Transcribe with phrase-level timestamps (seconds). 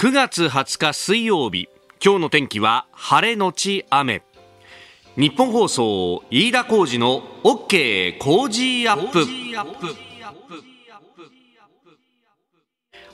[0.00, 1.68] 9月20日水曜日
[2.02, 4.22] 今日の天気は晴れのち雨。
[5.14, 10.09] 日本放送飯田浩二の OK 工事アップ。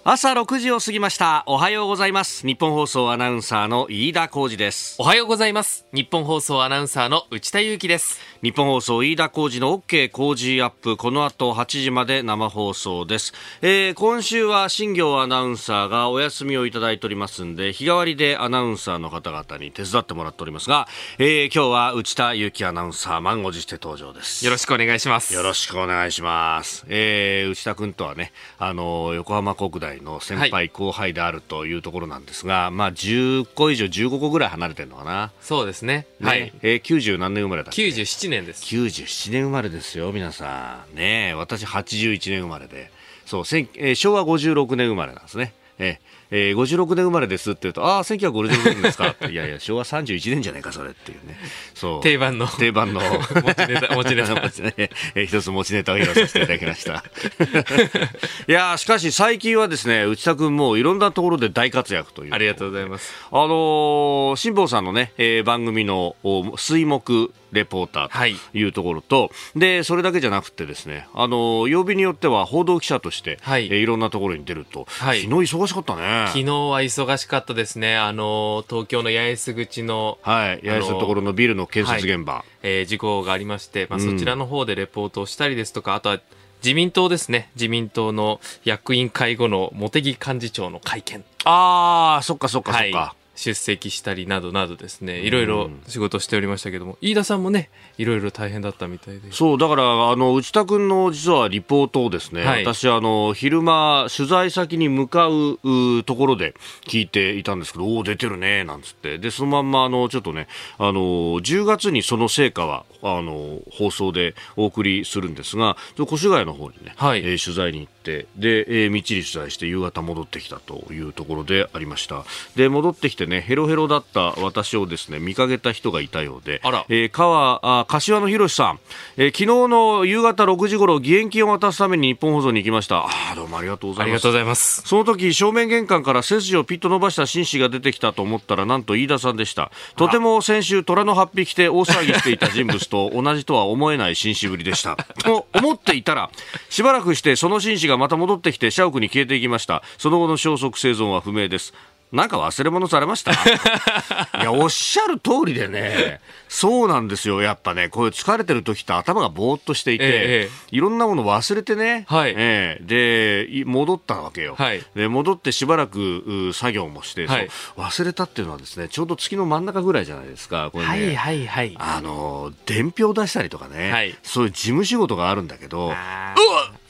[0.08, 1.42] 朝6時を過ぎました。
[1.46, 2.46] おはようございます。
[2.46, 4.94] 日本放送アナウンサーの飯田浩二です。
[5.00, 5.84] おはようございます。
[5.92, 8.20] 日本放送アナウンサーの内田裕樹です。
[8.40, 10.96] 日本放送飯田浩二の OK 工事アップ。
[10.96, 13.32] この後8時まで生放送です、
[13.62, 20.86] えー、今週は新業アナウンサーがお休みをいただいておりますんで日替わりでアナウンサーの方々に手伝ってもらっておりますが、
[21.18, 24.44] えー、今日は内田裕樹アナウンサー満を持して登場です。
[24.44, 25.34] よろしくお願いします。
[25.34, 35.32] よろしくお願いします、えー、内田君とはねあの横浜国大の先輩後輩であるというところなんですが、はい、まあ10個以上15個ぐらい離れてるのかな。
[35.40, 36.06] そうですね。
[36.20, 38.62] ね、はい、えー、90何年生まれだっけ？97年です。
[38.64, 40.96] 97年生まれですよ皆さん。
[40.96, 42.90] ね私81年生まれで。
[43.24, 45.52] そう、えー、昭和56年生まれなんですね。
[45.78, 51.36] えーえー、56年生まれですって言うと、ああ、1956年ですかいやいや、昭和31年じゃないか、それっていうね。
[51.74, 52.02] そう。
[52.02, 52.46] 定番の。
[52.46, 53.00] 定番の。
[53.00, 54.32] 持ちネタ、持ちネタ。
[55.14, 57.04] えー、一つ持ちネタを披露させていただきました。
[58.48, 62.34] いやしかし最近はですね、内田君もいろんなところで大活躍という。
[62.34, 63.12] ありがとうございます。
[63.30, 66.16] あのー、辛坊さんのね、えー、番組の
[66.56, 76.26] 水木レポーターというところと、はい、で、それだけじゃなくてですね、あの、曜日によっては報道記者として、はい、えー、いろんなところに出ると、はい、昨日忙しかったね。
[76.28, 77.96] 昨日は忙しかったですね。
[77.96, 82.34] あの、東京の八重洲口の、はい、八重洲のところのビルの建設現場。
[82.34, 86.20] はい、えー、事故がありまして、まあ、そちらの方でレポートをしたりですとか、うん、あとは、
[86.62, 87.50] 自民党ですね。
[87.54, 91.22] 自民党の役員会後の茂木幹事長の会見。
[91.44, 92.98] ああ、そっかそっかそっか。
[92.98, 99.32] はい出席したりなどなどですねいろいろ仕事しておりましたけども、飯田さんもねいろいろ大変だったみたいで。
[99.32, 105.58] そうだからあの内田君の実はリポートをですね、はい、私あの昼間取材先に向かう
[106.04, 106.54] ところで
[106.86, 109.18] 聞いていたんですけどおお出てるねなんつって。
[109.18, 110.48] でそのまんまあのちょっとね
[110.78, 111.00] あの
[111.40, 122.24] 10月にその成果はあの放送でお送りするんですが越谷の方にね、はい、えー、取材に行ってで、えー、みっちり取材して夕方戻ってきたというところでありました。
[122.54, 128.80] で戻ってきてねヘロヘロだった私をですね見かけた人がいたようで、えー、川あ柏野博さん、
[129.16, 133.06] えー、昨日の夕方6時頃義援金を渡すために日本放送に行きました。
[133.06, 134.06] あどうもありがとうございます。
[134.06, 134.82] ありがとうございます。
[134.82, 139.70] その時正面玄関から背筋をピッと伸ばした紳士が出てきたと思ったらなんと飯田さんでした。
[139.96, 144.96] とても先週虎の8匹で大騒ぎしていた人物と 同じとは思えない紳士ぶりでした。
[144.96, 146.30] と思っていたら
[146.70, 149.82] しばらくしてその紳士がまた戻ってきて社屋に消えていきました。
[149.98, 151.74] その後の消息生存は不明です
[152.12, 153.32] なんか忘れ物されました？
[154.40, 157.42] いや、おっしゃる通りでね、そうなんですよ。
[157.42, 164.54] やっぱね、こういう疲れてる時って頭がぼーっとしていて、ええ、いろんなもの忘れてね、はい、えー、で、戻ったわけよ。
[164.56, 170.70] はい、で、戻ってしばらく作業もして、はい、忘れたっていうのはですね、ちょうど月の真ん中ぐらいじゃないですか。
[170.72, 171.74] これね、はいはいはい。
[171.78, 176.34] あの、伝票出したりとかね、はい、そういう事務仕事があるんだけど、うわ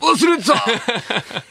[0.01, 0.63] 忘れてた！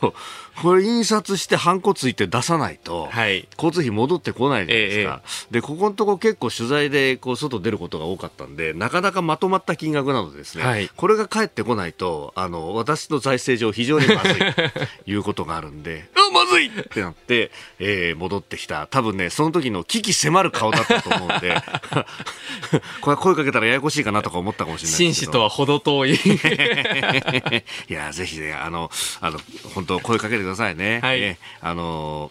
[0.00, 0.14] そう。
[0.62, 16.08] これ印刷してハンコついて出さないと、はい、交通費戻ってこないじゃないですか、ええ、でここのとこ結構取材でこう外出ることが多かったんでなかなかまとまった金額なのでですね、はい、これが返ってこないとあの私の財政上非常にまずいということがあるんで
[16.50, 16.66] ずい！
[16.68, 18.86] ってなって、えー、戻ってきた。
[18.86, 21.62] 多分ねその時の危機迫る顔だったと思うんで。
[23.00, 26.14] これ声かけたらややこしいかなとか思ったかもしれない紳士とは程遠い。
[27.88, 29.40] いやぜひねあのあの
[29.74, 31.00] 本当声かけてくださいね。
[31.02, 32.30] はい、あの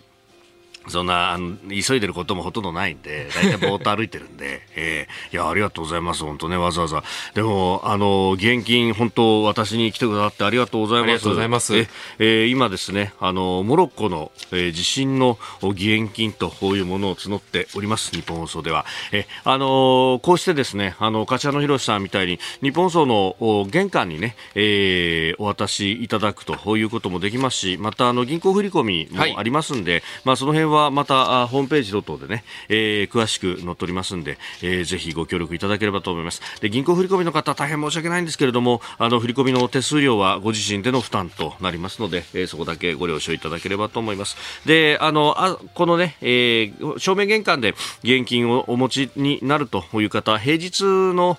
[0.88, 7.04] そんなあの急いでることもほとんどないんで、大体ぼーっと歩いてるんで、 えー、いや、ありがとうございます、本当ね、わざわざ。
[7.34, 11.10] でも、あの、現金、本当、私に来てくださってありがとうございます。
[11.10, 11.78] ありがとうございます。
[11.78, 11.88] え、
[12.20, 18.86] えー、今ですね、あの、モロッコの、えー、地震の義援金とこういうものを募っております、日本放送では。
[19.12, 36.42] え、あの、こうしてですね、あの、柏野博さんみたいに、日本放送の玄関にね、えー、お渡しいただくということもできますし、また、あの、銀行振込もありますんで、はい、まあ、その辺ははまたホームページ等々でね、えー、詳しく載っておりますんで、えー、ぜひご協力いただければと思います。
[36.62, 44.38] で、銀行振込の方大変申し訳ないんですけれども、あの、振込の手数料はご自身での負担となりますので、えー、そこだけご了承いただければと思います。
[44.66, 47.74] で、あの、あこのね、えー、正面玄関で
[48.04, 51.38] 現金をお持ちになるという方、平日の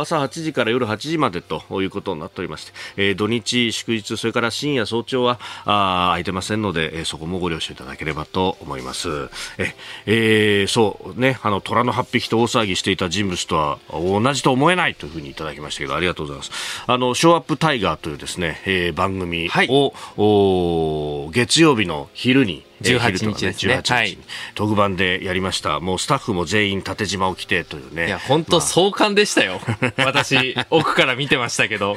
[0.00, 9.28] 朝8時から夜8時までということになっておりまして、えー、土日、祝日、それから深夜、早朝はあ空いてませんので、えー、そこもご了承いただければと思います。
[9.58, 9.74] え、
[10.06, 16.50] えー、そうね、あの虎の8匹と大騒ぎしていた人物とは同じと思えないというふうにいただきましたけど、ありがとうございます。
[16.86, 23.74] あのショーアップタイガーというですね、えー、番組を、はい、月曜日の昼に18日ですね。
[23.84, 24.18] 18日に
[24.54, 25.80] 特番でやりました。
[25.80, 28.06] もうスタッフも全員縦縞を着てというね。
[28.06, 29.60] いや、本当壮観でしたよ。
[30.04, 31.96] 私、奥から見てましたけど。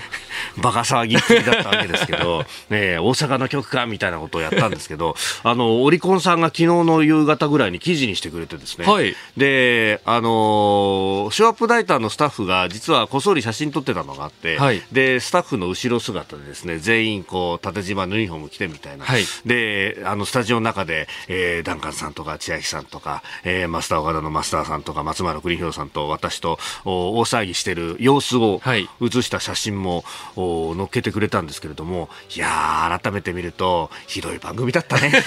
[0.58, 8.86] バカ騒ぎっぷりだったわけですけど、 ね、大阪の曲かみたいなことをやったんですけど、あの、オリコンさんが昨日の夕方ぐらいに記事にしてくれてですね。
[8.86, 9.16] はい。
[9.38, 19.06] で、あのショーアップライターのスタッフが実はこっそり写真撮ってたのがあって、はい、で、スタッフの後ろ姿でですね、全員こう、縦縞のユニフォーム着てみたいな。
[19.06, 28.62] はい、で、あの、スタジオの中で、えー、ダンカンさんとか千秋さんとか、えー、マスター岡田のマスターさんとか、松丸栗弘さんと私と大騒ぎしてる様子を
[29.00, 30.04] 写した写真も、
[30.36, 35.13] はい、載っけてくれたんですけれども、いや改めて見ると、ひどい番組だったね。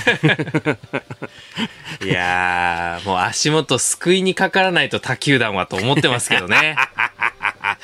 [2.04, 6.76] いやもう足元救いにかからないと他球団はと思ってますけどね。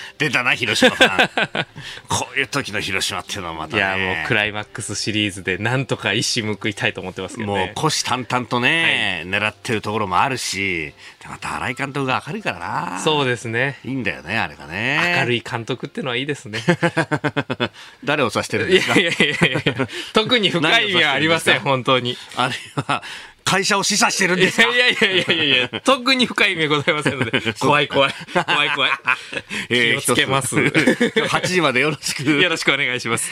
[0.18, 1.18] 出たな、広島さん。
[2.08, 7.58] こういう時の広島っていうのはまた、ね、いや、もうクライマックスシリーズでなんとか一矢報いたいと思ってますけどね。
[7.66, 10.92] もう虎視眈々とね、はい、狙ってるところもあるし、
[11.28, 13.00] また新井監督が明るいからな。
[13.00, 13.78] そうですね。
[13.84, 15.16] いいんだよね、あれがね。
[15.20, 16.60] 明るい監督ってのはいいですね。
[18.04, 18.98] 誰を指してるんですか？
[18.98, 22.16] いやいやいやいや特に深い意味はありません、本当に。
[22.36, 23.02] あれは、
[23.44, 24.68] 会社を示唆してるんですか？
[24.68, 28.14] いやいやいやいやいや特に深い意味ございませんので、 怖い怖い。
[28.32, 28.90] 怖い怖い。
[29.68, 30.56] 気をつけます。
[30.56, 32.24] 8時までよろしく。
[32.24, 33.30] よろしくお願いします。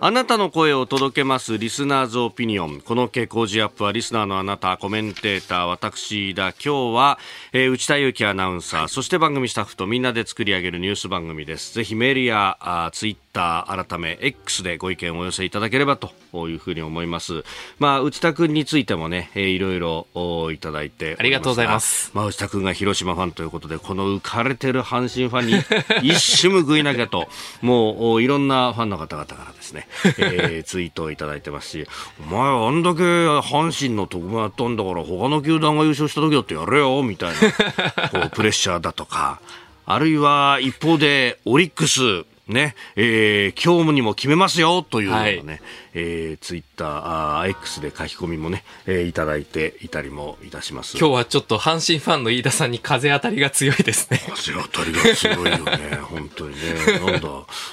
[0.00, 2.80] あなたの声を届けますリスナーズオピニオン。
[2.80, 6.48] この傾向時アップはリスナーのあなた、コメンテーター、私だ。
[6.52, 7.18] 今日は、
[7.52, 11.74] えー、内田祐樹アナウンサー、そして番組スタッフとみんなで作り上げるニュース番組です。
[11.74, 16.12] ぜひメールやあツイッター改め X でご意見をお寄せいただければと
[16.48, 17.44] いうふうに思います。
[17.78, 20.06] まあ、内田君についてもね、えー、いろいろ
[20.52, 22.12] いただいてありがとうございます。
[22.14, 27.28] まあ、内田君が広島ファンということで、この浮かれてる阪神ファンに 一瞬報いなきゃと、
[27.60, 31.86] もういろんなファンの方々からですね、えー、 ツイートをいただいてますし、
[32.20, 39.40] お前あんだけ阪神の特番やったんだから、他の球団が優勝した時だってやれよ、みたいな、こう、プレッシャーだとか、
[39.86, 45.60] あるいは一方でオリックス、ね、えー、今日にも決めますよというようなね、はい、
[45.94, 50.98] えー、ツイッター、あ X で書き込みもね、えー、いただいていたりもいたします。
[50.98, 54.20] 今日はちょっと阪神ファンの飯田さんに風当たりが強いですね。
[54.28, 56.74] 風当たりが強いよね、 本当にね。
[57.04, 57.28] なんだ、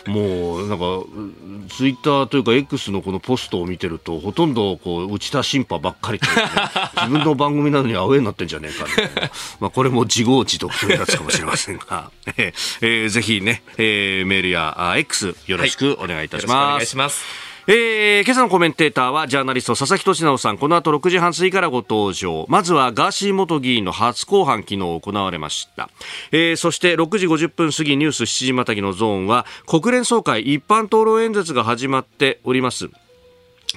[0.07, 0.85] もう、なんか、
[1.75, 6.27] ツイッターというか X のこのポストを見てると、ほとんどこう、内田審判ばっかりね、
[6.97, 9.31] 自分の番組なのにアウェーになってんじゃねえかみたいな。
[9.59, 16.55] まあ、これも自業自得というやつかもしれませんが、えー、ぜひね、えー、メールやや X よろしくお願いいたします。
[16.55, 17.50] はい、お願いします。
[17.67, 20.57] えー、今朝のコメンテーターはジャーナリスト佐々木俊直さん。
[20.57, 22.47] この後6時半過ぎからご登場。
[22.49, 25.89] まずはガーシー元議員の初公判昨日行われました、
[26.31, 32.89] えー、そして6時50分過ぎニュース7時またぎのゾーンは国連総会一般討論演説が始まっております。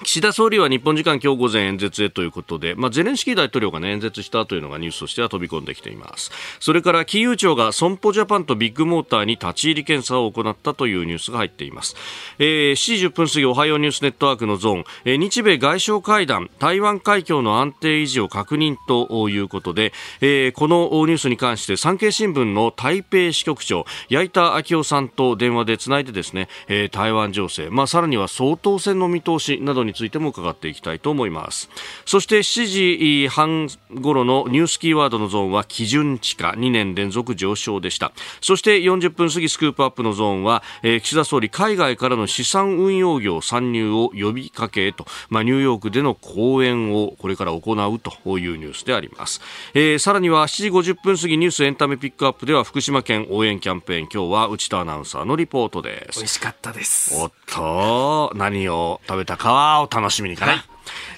[0.02, 6.32] 岸田総理は日本時間今日午前演説へということで、まあ、ゼレンスキー大統領が、ね、演説したというのがニュースとしては飛び込んできています。
[6.58, 11.94] それから金融庁が損保ジャパンとビッグモーターに立ち入り検査を行ったというニュースが入っています、
[12.40, 31.68] えー、7時10分過ぎおはようニュースネットワークのゾーン、えー、日米外相会談台湾海峡の安定維持を確認ということで、えー、このニュースに関して産経新聞の台北支局長矢板昭夫さんと電話でつないでですね、えー、台湾情勢、まあ、さらには総統選の見通しなどについても伺っていきたいと思います。
[32.04, 33.68] そして7時半
[34.00, 36.50] 頃のニュースキーワードのゾーンは基準地価。
[36.50, 38.12] 2年連続上昇でした。
[38.40, 49.40] そして40分過ぎスクープアップのゾーンは、えー、岸田総理海外からの資産運用業参入を呼びかけと、まあ、ニューヨークでの講演をこれから行うというニュースであります、
[49.74, 54.08] えー、さらには7時50分過ぎニュースエンタメピックアップでは福島県応援キャンペーン。
[54.12, 56.18] 今日は内田アナウンサーのリポートです。
[56.18, 57.14] 美味しかったです。
[57.16, 59.52] おっと何を食べたか。
[59.52, 60.62] はお楽しみにかな、はい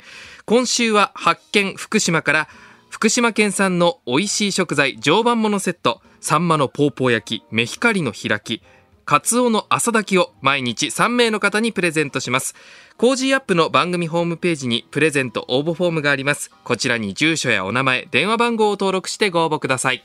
[0.46, 2.50] 今週は発見福島から、
[2.90, 8.62] 福島県産の美味しい食材常磐ものセット、サンマのポーポー焼き、メヒカリの開き、
[9.06, 12.54] カツオの浅炊きを毎日3名の方にプレゼントします。
[12.98, 16.52] Cozy Up の番組ホームページにプレゼント応募フォームがあります。
[16.66, 20.04] こちらに住所やお名前、電話番号を登録してご応募ください。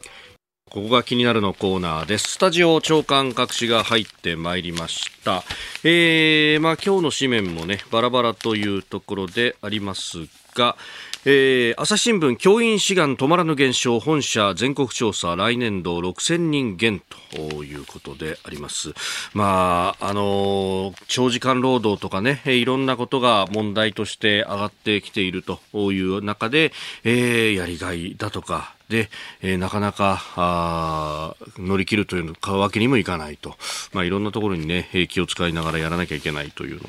[0.70, 2.32] ここが気になるのコーナーです。
[2.32, 5.42] スタジオ朝刊各紙が入ってまいりました。
[5.84, 10.76] えー、まあ今日の紙面もね、バラバラというところでありますが、
[11.24, 17.00] えー、朝日新聞教員志願止まらぬ減少本社全国調査来年度6000人減
[17.30, 18.94] ということであります。
[19.34, 25.60] まあ、あの長時間労働とかね、いろんなことが問題として上がってきていると
[25.92, 26.72] いう中で、
[27.04, 29.08] えー、やりがいだとか、で、
[29.40, 33.56] えー、なかなかあ乗り切るというわけにもいかないと、
[33.92, 36.80] まあ、いろんなところに、ね、気を使いながらやらなきゃいけないという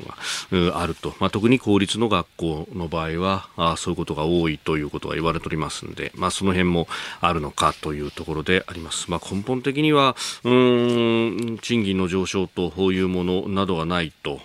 [0.52, 6.86] のが、あると、まあ、特に公立の学校の場合はあそういうことが多いということが言われておりますので、まあ、その辺も
[7.20, 9.10] あるのかというところであります。
[9.10, 14.40] まあ、根本的にはうん賃金の上昇というものなどがないと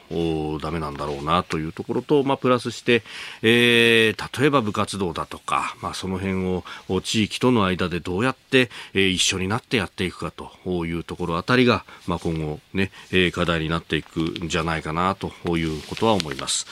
[0.60, 3.04] だめなんだろうなというところと、まあ、プラスして、
[3.42, 6.63] えー、例えば部活動だとか、まあ、その辺を
[7.01, 12.91] 地域ととの間でどうやって、えー、一緒になってやってていくかというところあたりが、まあ、今後ね、
[13.34, 16.65] 課題になっていくんじゃないかなということは思います。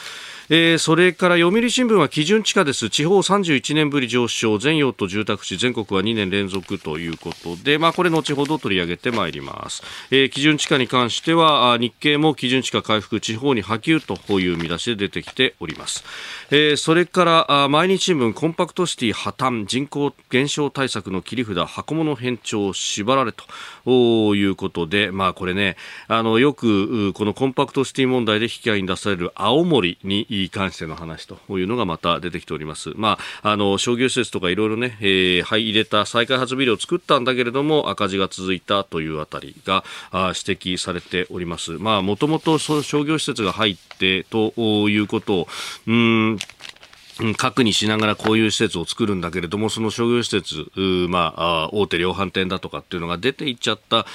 [0.49, 2.89] えー、それから読売新聞は基準地価です。
[2.89, 4.57] 地方31年ぶり上昇。
[4.57, 5.57] 全用途住宅地。
[5.57, 16.03] 全国は2年連続ということで、まあ、これ後ほど取り上げてまいります、えー、基準地価に関しては日経も基準地価回復地方に波及という見出しで出てきております、
[16.51, 23.43] えー、それから毎日新聞コンパクトシティ破綻人口減少対策の切り札箱物返帳縛られと。
[23.91, 25.77] いうことで、まあ、これね
[26.07, 32.91] あのよくこのコンパクトシティ問題で引き合いに出される青森に関しての話というのがまた出てきております。
[32.95, 41.71] まあ、あの、商業施設とかいろいろね、えー、入れた再開発ビルを作ったんだけれども、赤字が続いたというあたりがあ指摘されております。
[41.71, 44.53] まあ、もともと商業施設が入ってと
[44.89, 45.47] いうことを、
[45.87, 46.37] うん、
[47.37, 50.67] 核にしながらこういう施設を作るんだけれども、その商業施設、
[51.09, 54.05] まあ、大手量販店だとかっていうのが出ていっちゃった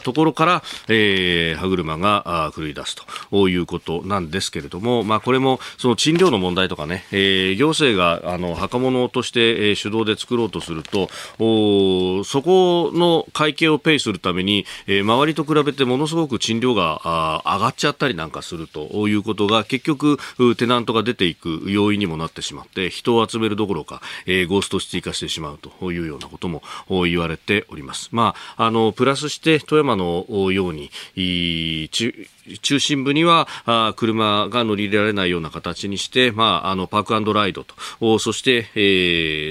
[0.00, 2.96] ところから、えー、歯車が狂い出す
[3.30, 20.18] ということなんですけれども、まあ、これもその賃料の問題とかね、えー、行政があの墓物として、えー、手動で作ろうとすると、おそこの会計をペイするために、えー、周りと比べてものすごく賃料があ上がっちゃったりなんかするということが結局
[20.56, 22.51] テナントが出ていく要因にもなってしまう。
[22.52, 28.10] しまって人を集めるどころか、えー、ゴーストシティ化してしまうというようなことも言われております。
[28.12, 30.90] まあ、あのプラスして富山のように
[32.60, 38.80] 中心部にはあ車が乗り入れられないような形にして、まあ、あのパークライドとそして、え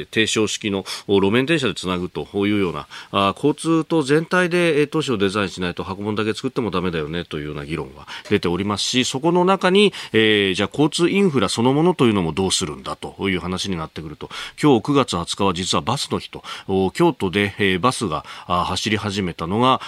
[0.04, 14.30] ー、低床式の路面電車でつなぐというようなあ交通と全体で都市をデザインしないと箱物だけ作ってもだめだよねというような議論が出ておりますしそこの中に、えー、じゃあ交通インフラそのものというのもどうするんだという話になってくると。
[14.62, 16.44] 今日9月20日は実はバスの日と。
[16.94, 19.82] 京都で、え、バスが走り始めたのが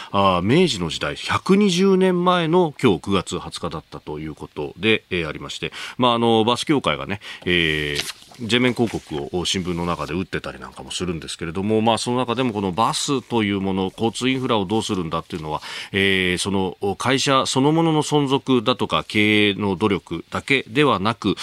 [0.44, 1.16] 明治の時代。
[1.16, 15.62] 120年前の今日9月20日だったということで、え、ありまして、まあ、あのバス協会がね、えー全面広告を新聞の中で打ってたりなんかもするんですけれども、まあ、その中でもこのバスというもの交通インフラをどうするんだっていうのは、
[15.92, 21.36] えー、その会社そのものの存続だとか経営の努力だけではなく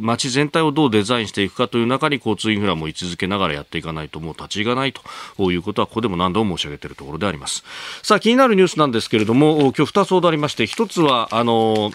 [0.00, 7.64] 街全体をどうデザインしていくかという中に交通インフラも位置づけながらやっていかないともう立ち行かないということはここでも何度も申し上げているところであります。
[8.02, 11.90] さあ気になるニュースなんですけれども今日2つほどありまして1つはあの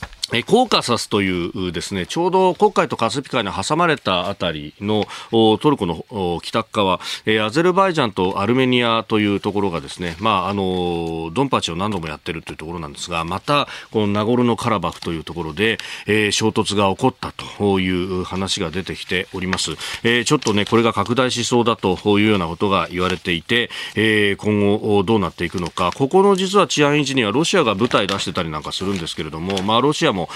[0.47, 19.71] コーカサスというですね、ちょうど黒海とカスピ海に挟まれたあたりのトルコの北側、えアゼルバイジャンとアルメニアというところがですね、まあ、あの、ドンパチを何度もやってるというところなんですが、また、このナゴルノカラバフというところで、えー、衝突が起こったという話が出てきております。
[20.03, 30.29] えー、ちょっとね、これが拡大しそうだというようなことが言われていて、えー、今後どうなっていくのか、ここの実は治安維持にはロシアが部隊出してたりなんかするんですけれども、まあ、ロシアもも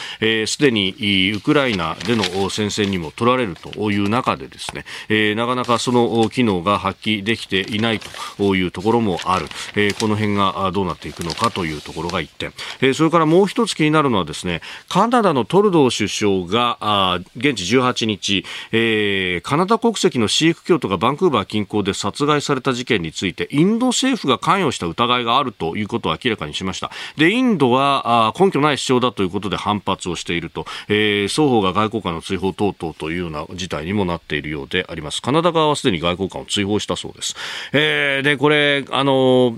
[0.47, 7.99] すで、にウクライナでの戦線にも取られるという中でですね、え、なかなかその機能が発揮できていない
[8.37, 26.91] というところもある、え、この辺がどうなっていくのかというところが一点、え、それからもう一つ気になるのはですねカナダのトルドー首相が現地18日、え、カナダ国籍のシーク教徒がバンクーバー近郊で殺害された事件についてインド政府が関与した疑いがあるということを明らかにしました。
[27.17, 35.21] でインドは根拠ない主張だということで反反発をしていると、えー、双方が外交官の追放等々というような事態にもなっているようであります。
[35.21, 37.35] カナダ側はすでに外交官を追放したそうです。
[37.73, 39.57] えー、で、これ、あの、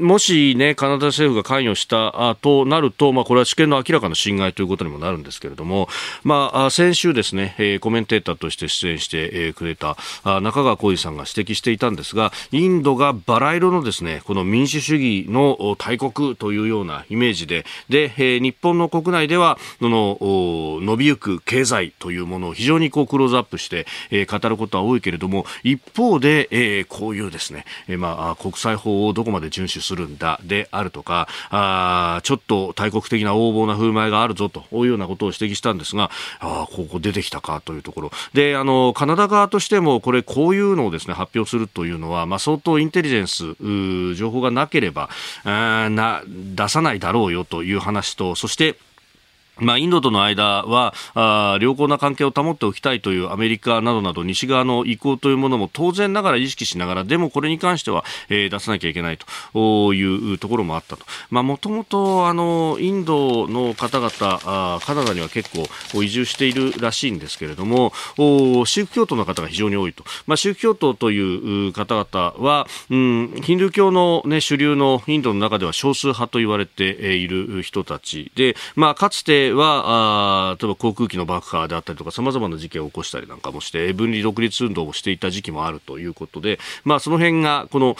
[0.00, 5.88] もし、ね、カナダ政府が関与したとなると、まあ、これは主権の明らかな侵害ということにもなるんですけれども、
[6.22, 20.18] まあ、先週ですね、えー、コメンテーターとして出演して、えー、くれた中川浩二さんが指摘していたんですが、インドがバラ色のですね、この民主主義の大国というようなイメージで、で、えー、日本の国内ででは、その、
[20.82, 36.10] 伸びゆく経済というものを非常にこうクローズアップして、えー、語ることは多いけれども、一方で、えー、こういうですね、えー、まあ、国際法をどこまで遵守するんだであるとか、あちょっと大国的な横暴な振る舞いがあるぞというようなことを指摘したんですが、
[36.40, 38.10] あここ出てきたかというところ。
[38.34, 43.28] で、あの、カナダ側としても、これ、こういうのをですね、発表するというのは、まあ、相当インテリジェン
[44.12, 45.08] ス、情報がなければ、
[45.44, 48.76] あな、出さないだろうよという話と、そして、
[49.62, 61.04] まあ、インドとの間はあ良好な関係を保っておきたいというアメリカなどなど西側の意向というものも当然ながら意識しながらでもこれに関しては、えー、出さなきゃいけないというところもあったと。
[61.42, 64.10] もともとインドの方々
[64.44, 87.96] あカナダには結構移住しているらしいんですけれどもシーク教徒の方が非常に多いと、まあ、シーク教徒という方々は、うん、ヒンドゥー教の、ね、主流のインドの中では少数派と言われている人たちで、まあ、かつてはあ例えば航空機の爆破であったりとかさまざまな事件を起こしたりなんかもして分離独立運動をしていた時期もあるということで、まあ、その辺がこの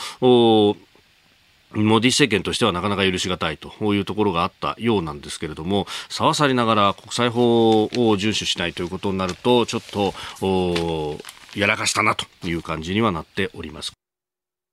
[1.75, 10.13] モディ政権としてはなかなか許し難いというところがあったようなんですけれども、さわさりながら国際法を遵守しないということになると、ちょっと、
[11.55, 14.02] やらかしたなという感じにはなっております。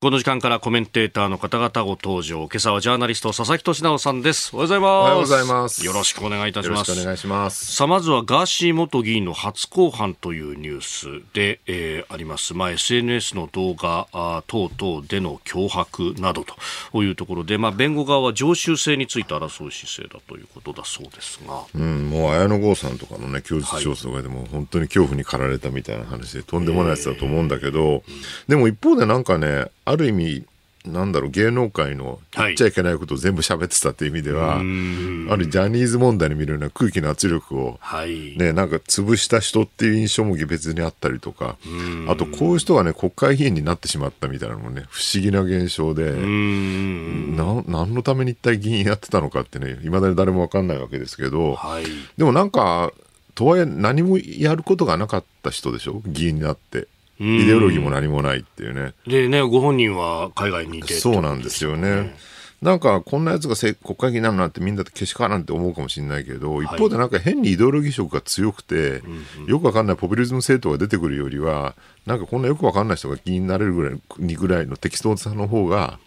[0.02, 2.48] この時間からコメンテーターの方々ご登場。
[2.50, 4.56] 今朝はジャーナリスト佐々木俊直さんです。
[4.56, 4.88] おはようございます。
[4.88, 5.84] おはようございます。
[5.84, 6.88] よろしくお願いいたします。
[6.88, 7.76] よろしくお願いします。
[7.76, 12.54] さあ、まずはガーシー元議員の初公判というニュースで、えー、あります。
[12.54, 16.46] まあ、SNS の動画あ等々での脅迫など
[16.92, 21.64] というところで、まあ、弁護側は常習性について争う姿勢だということだそうですが。
[21.74, 28.02] うん、もう綾野剛さんとかのね、供述調査とかでも、本当に恐怖に駆られたみたいな話で、とんでもないやつだと思うんだけど、
[28.48, 30.44] でも一方でなんかね、ある意味、
[30.86, 34.62] なんだろう芸能界の言っちゃいけないことを全部喋ってたっていう意味では、はい、あ
[35.36, 41.58] るジャニーズ問題に見るような空気の圧力を、はい、ね、なんか潰した人っていう印象も別にあったりとか、
[42.08, 51.84] あとこういう人がね、国会議員になってしまったみたいなのもね、不思議な現象で、な何のために一体議員やってたのかってね、いまだに誰もわかんないわけですけど、はい、
[52.16, 52.90] でもなんか、
[53.34, 56.00] とはいえ何もやることがなかった人でしょ？
[56.06, 56.88] 議員になって。
[57.20, 58.94] イデオロギーも何もないっていうね。
[59.06, 62.16] でね、ご本人は海外にいて、ね、そうなんですよね。
[62.62, 69.02] なんか、こんなやつが国会議員になるなんてみんなでけしからんって思うかもしれないけど、一方でなんか変にイデオロギー色が強くて、
[69.46, 75.98] よくわかんないポピュリズム政党が出てくるよりは、なんかこんなよくわかんない人が議員になれるぐらいにぐらいの適当さの方が、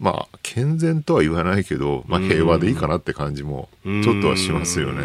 [0.00, 5.02] まあ、健全とは言わないけど、まあ、平和でいいかなって感じも、ちょっとはしますよね。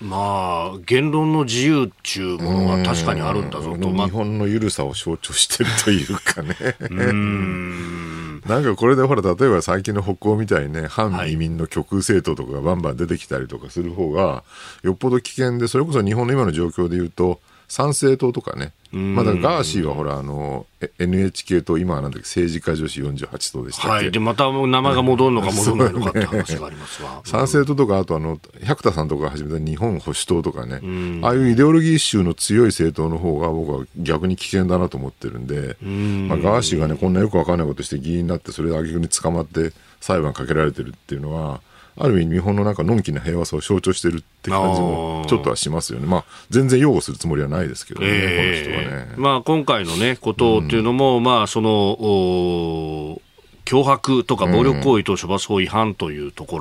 [0.00, 3.92] まあ、言論の自由っていうものが確かにあるんだぞと。
[3.92, 6.56] 日本の緩さを象徴してるというかね。
[8.48, 14.42] なんかこれでほら、例えば最近の北欧みたいにね、反移民の極右政党とかがバンバン出てきたりとかする方が、
[14.82, 17.40] よっぽど危険で、それこそ日本の今の状況で言うと、
[17.72, 20.66] 参政党とかね、まだガーシーはほら、あの、
[20.98, 23.88] NHK と今はなんだっけ、政治家女子48党でしたっけ。
[23.88, 24.10] はい。
[24.10, 27.22] で、また名前が戻るのか戻らないのかって話がありますわ。
[27.24, 30.82] 参政党とか、あとあの、百田さんとかが始めた日本保守党とかね、
[31.22, 41.62] ああいうイデオロギー州の強い政党の方が僕は逆に危険だなと思ってるんで、まあ、ガーシーがね、こんなよくわかんないことして議員になって、それで挙句に捕まって裁判かけられてるっていうのは、
[41.96, 46.06] ある意味日本のなんかのんきな平和さを象徴してるって感じもちょっとはしますよね。
[46.06, 49.14] まあ全然擁護するつもりはないですけどね、えー、この人はね。
[49.16, 53.20] まあ今回のね、ことっていうのも、うん、まあその、
[53.64, 56.58] 脅迫とか暴力行為等処罰法違反というとこ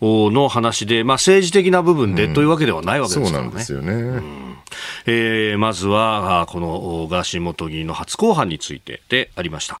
[0.00, 3.50] ろの話で、まあ、政治的な部分でというわけではないわけですからね。
[3.50, 3.92] そうなんですよね。
[3.94, 4.56] うん、
[5.06, 9.80] えー、まずは、このガーシー元議員の初公判についてでありました。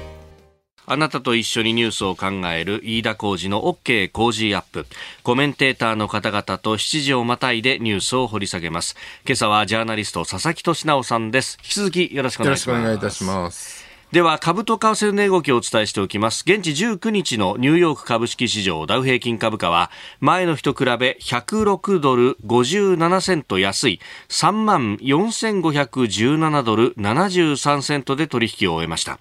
[0.91, 4.85] あなたと一緒にニュースを考える飯田浩二の OK 工事アップ。
[5.23, 8.97] コメンテーターの方々と7時をまたいでニュースを掘り下げます。
[9.25, 11.57] 今朝はジャーナリスト佐々木俊直さんです。
[11.63, 12.75] 引き続きよろしくお願いします。
[12.75, 13.91] よろしくお願いいたします。
[14.11, 29.17] では株と為替の値動きをお伝えしておきます現地19日のニューヨーク株式市場ダウ平均株価は前の日と比べ106ドル57セント安い3万4517ドル73セントで取引を終えました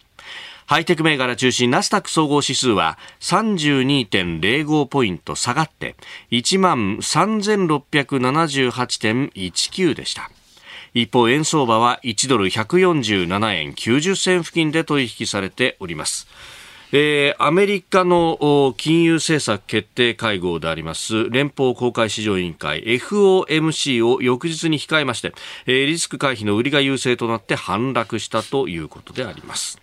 [0.70, 5.96] ハイテク銘柄中心ナスタック総合指数は32.05ポイント下がって
[6.30, 10.30] 1万3678.19でした。
[10.94, 16.28] 一方円相場は1ドル147円90銭付近で取引されております。
[16.92, 25.32] えー、アメリカの金融政策決定会合であります連邦公開市場委員会 FOMC を翌日に控えまして、
[25.66, 29.80] えー、リスク回避の売りが優勢となって反落したということであります。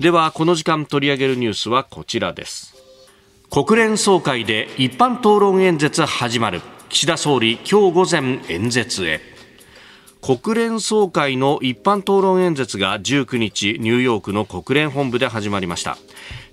[0.00, 2.74] ではこの時間取り上げるニュースはこちらです。
[3.50, 6.60] 国連総会で一般討論演説始まる。
[6.88, 9.20] 岸田総理今日午前演説へ。
[10.20, 15.96] 国連総会の一般討論演説が19日ニューヨークの国連本部で始まりました。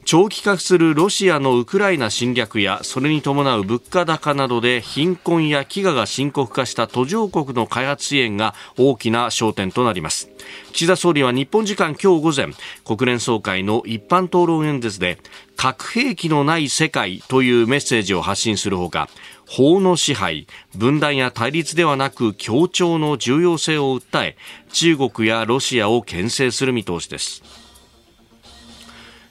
[0.06, 10.30] 長期化するロシアのウクライナ侵略やそれに伴う物価高などで貧困や飢餓が深刻化した途上国の開発支援が大きな焦点となります。
[10.74, 12.50] 岸田総理は日本時間今日午前
[12.86, 15.18] 国連総会の一般討論演説で
[15.58, 19.10] 核兵器のない世界というメッセージを発信するほか
[19.48, 24.38] 法の支配分断や対立ではなく協調の重要性を訴え
[24.72, 27.64] 中国やロシアを牽制する見通しです。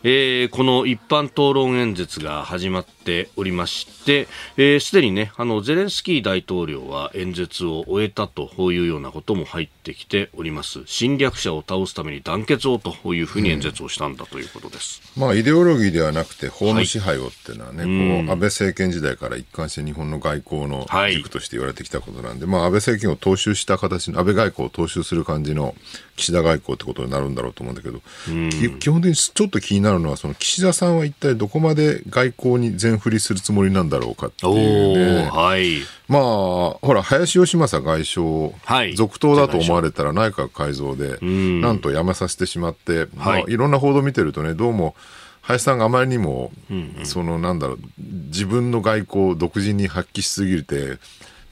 [0.07, 10.83] えー、この一般討論演説が始まっておりまして、す、えー、で、にね、あの、ゼレンスキー大統領は演説を終えたというようなことも入ってきております。
[10.87, 15.03] 侵略者を倒すために団結をというふうに演説をしたんだということです。
[15.17, 25.75] うん、まあ、イデオロギーではなくて、法の支配をっていうのはね、はい、こう、安倍政権時代から一貫して日本の外交の軸として言われてきたことなんで、はい、まあ、安倍政権を踏襲した形の、安倍外交を踏襲する感じの
[26.17, 35.29] 岸田外交ってことになるんだろうと思うんだけど、うん、基本的にちょっと気になるのは、その岸田さんは一体どこまで外交に全振りするつもりなんだろうかっていうね。
[35.31, 43.57] はい、まあ、ほら、林芳正外相、はい、続投だと思われたら内閣改造で、なんと辞めさせてしまって、まあ、い。
[43.57, 44.95] ろんな報道見てるとね、どうも、
[45.43, 50.99] 林さんがあまりにも、うんうん、そのなんだろう、自分の外交を独自に発揮しすぎて、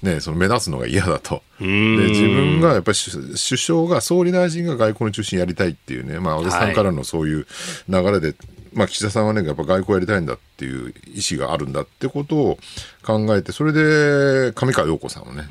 [0.02, 1.42] ね、その目立つのが嫌だと。
[1.60, 7.46] で、自分がやっぱり首相が、総理大臣が外交の中心やりたいっていうね、まあ、安倍さんからのそういう
[7.88, 8.36] 流れで、はい、
[8.74, 12.58] まあ、岸田さんはね、やっぱ外交やりたいんだっていう意思があるんだってことを
[13.02, 15.46] 考えて、それで、上川陽子さんをね、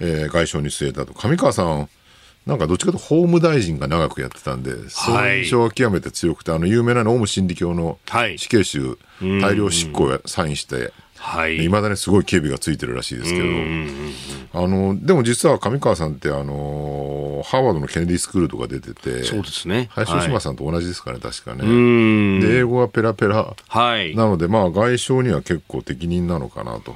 [0.00, 1.12] えー、外相に据えたと。
[1.14, 1.88] 上川さん、
[2.46, 7.98] なんかどっちかと法務大臣が長くやってたんで、その印象は極めて強くて、あの有名なオウム真理教の
[8.36, 10.92] 死刑囚、大量執行をサインして、
[11.26, 11.68] はい。
[11.68, 19.88] まだね、すごい警備がついてるらしいですけど、あの、でも実は上川さんって、あの、ハーバードのケネディスクールとか出てて、そうですね。
[19.90, 21.62] 林芳正さんと同じですかね、確かね。
[22.40, 23.56] で、英語はペラペラ。
[23.68, 24.14] はい。
[24.14, 26.94] なので、まあ、外相には結構適任なのかなと。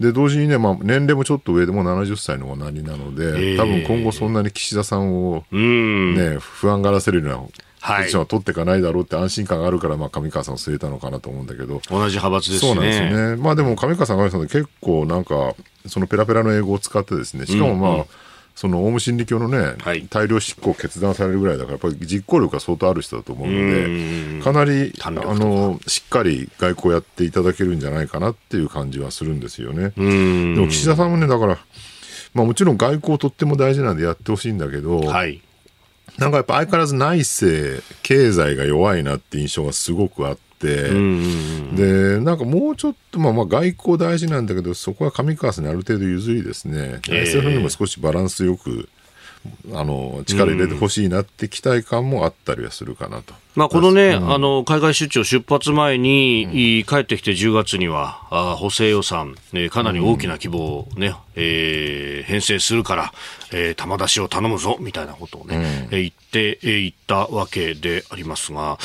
[0.00, 7.50] で、同時にね、まあ、年齢もちょっと上でも70歳のおなりなので、多分今後そんなに岸田さんを、ね、不安がらせるようなはい、
[7.84, 11.80] ポジションは取っていかないだろうって安心感があるから、まあ、上川さんを据えたのかなと思うんだけど。
[11.88, 12.74] 同じ派閥ですね。
[12.74, 13.36] そうなんですよね。
[13.36, 15.54] まあでも、上川さん、上川さん結構なんか、
[15.86, 18.04] そのペラペラの英語を使ってですね、しかもまあ、うんうん
[18.54, 29.92] そのオウム真理教のね、はい、大量執行を決断されるぐらいだから、やっぱり実行力が相当ある人だと思うので、かなりあのしっかり外交やっていただけるんじゃないかなっていう感じはするんですよね。
[29.96, 31.58] でも岸田さんもね、だから、
[32.34, 35.40] まあ、もちろん外交とっても大事なんでやってほしいんだけど、はい、
[36.18, 40.90] なんかやっぱ相変わらず内政、経済が弱いなって印象がすごくあって、
[41.74, 48.88] で、なんかもうちょっと、まあまあ外交大事なんだけど、そこは上川さんにある程度譲りですね、えー、SF にも少しバランスよく、
[49.72, 53.34] あの力入れてほしいなって期待感もあったりはするかなと。
[53.54, 56.52] まあ、このね、うん、あの海外出張出発前に、うん、
[56.84, 63.12] 帰ってきて10月にはあ補正予算、ね、かなり大きな規模をね、うん、えー、編成するから、
[63.52, 68.78] えー、玉出しを頼むぞみたいなことをね、うん、言っていったわけでありますが、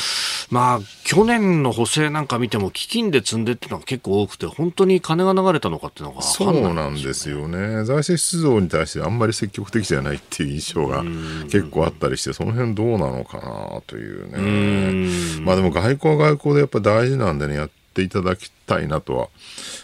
[0.50, 11.02] まあ、去年の補正なんか見ても、基金で積んでっていうのが結構多くて、本当に金が流れたのかっていうのが、ね、そうなんですよね、財政出動に対してあんまり積極的じゃないっていう印象が
[11.44, 14.57] 結構あったりして、その辺どうなのかなというね。
[15.44, 19.28] まあでも外交は外交でやっぱ大事なんでね、やっていただきたいなとは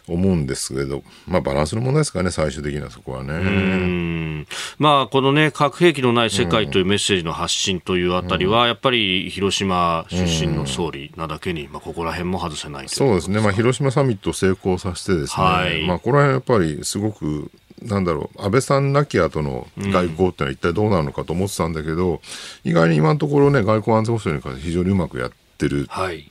[0.06, 4.46] 思うんですけど、まあ、バランスの問題ですかね、最終的にはそこはね。
[4.78, 17.50] まあ、このね、核兵器のない世界というメッセージの発信というあたりは、やっぱり広島出身の総理なだけに、まあ、ここら辺も外せないそうですね、まあ、広島サミットを成功させてですね、はい、まあ、これはやっぱりすごく
[17.82, 22.20] なんだろう、安倍さん亡き後の外交ってのは一体どうなるのかと思ってたんだけど、うん、
[22.64, 25.86] 意外に今のところね、外交安全保障に関して非常にうまくやってる。
[25.88, 26.30] はい。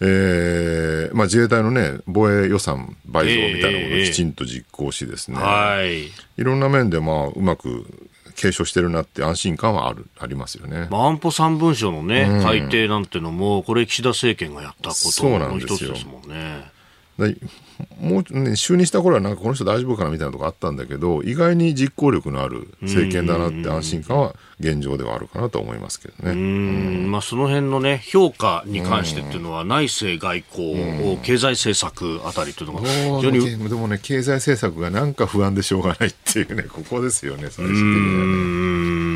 [0.00, 5.38] えー、まあ自衛隊のね、防衛予算倍増みたいなことをきちんと実行しですね、
[5.82, 6.06] い。
[6.36, 7.86] いろんな面でまあうまく
[8.34, 16.73] 継承してるなって安心感はあるありますよね、まあ、安保三文書のね、うん、改定なんてのも、これ、岸田政権がやったことの一つですもんね。
[17.16, 17.26] も
[18.28, 26.32] う、ね、就任した頃はなんかこの人大丈夫かなみたいなとこあったんだけど意外に実行力のある政権だなって安心感は現状ではあるかなと思いますけどね。
[26.32, 27.10] うん。
[27.10, 37.84] まあ、その辺のね評価に関してっていうのは内政外交経済政策あたりというのが非常にでもね経済政策がなんか不安でしょうがないっていうねここですよね最終的に
[38.18, 39.13] はね。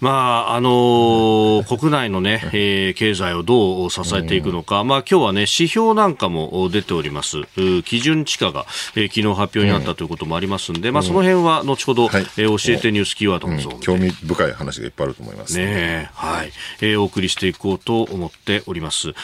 [0.00, 0.10] ま
[0.48, 7.42] ああのー、国内のね、えー、経済をどう支えていくのか、まあ今日はね指標なんかも出ております。
[7.84, 15.56] 基準地価が、えー、昨日発表になったということもありますんで、まあ、その辺は後ほど、はい、えー、教えてニュースキーワードのゾー興味深い話がいっぱいあると思います。
[15.56, 16.10] ね。
[16.14, 19.14] はい、えー、お送りしていこうと思っております。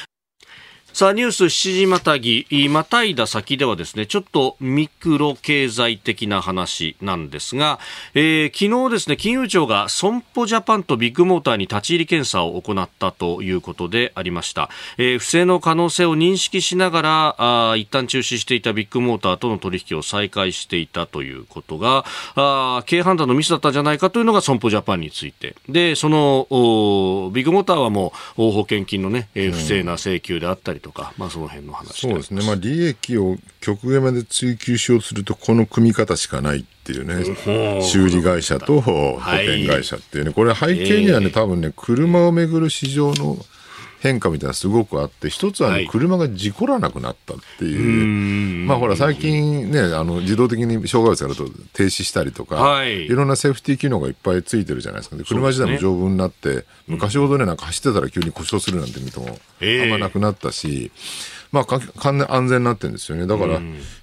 [1.01, 7.79] さあ、ニュース7時またぎ、またいだ先ではですね、ちょっとミクロ経済的な話なんですが、
[8.13, 14.69] えー、昨日ですね、金融庁が損保ジャパンとビッグモーターに立ち入り検査を行ったということでありました。
[14.99, 25.55] えー、不正の可能性を認識しながら、あ一旦中止していたビッグモーターとの取引を再開していたということが、あ経判断のミスだったんじゃないかというのが損保ジャパンについて。
[25.67, 26.47] で、その、
[27.33, 43.37] ビッグモーターはもう、保険金のね、えー、不正な請求であったりとか、まあ、その辺の話そうですね、まあ、利益を極限まで追求しようとすると、この組み方しかないっていうね、修理会社と保険会社っていうね、これ、背景にはね、多分ね、車をめぐる市場の
[44.01, 60.91] 変化みたいなすごくあって、一つは、ね、車が事故らなくなったっていう、まあほら、最近ね、あの自動的に障害物があると停止したりとか、はい、いろんなセーフティー機能がいっぱいついてるじゃないですか、車自体も丈夫になって、昔ほどね、なんか走ってたら急に故障するなんて見ても、あんまなくなったし、
[61.53, 63.27] まあ、完全安全になってるんですよね。
[63.27, 63.61] だから、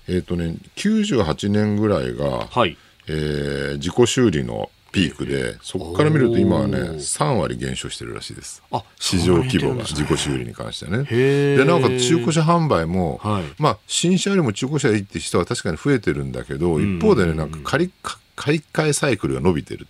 [0.08, 8.64] えっ、ー、とね、98年ぐらいが、はい、えー、自己修理のピークで、そこから見ると今はね、3割減少してるらしいです。
[8.72, 11.04] あ市場規模が、自己修理に関してね。
[11.04, 17.94] で、なおかつ中古車販売も、はい、まあ、新車よりも中古車でいいって人は確かに増えてるんだけど、一方でね、なんか借り、
[18.36, 19.86] 借り換えサイクルが伸びてる。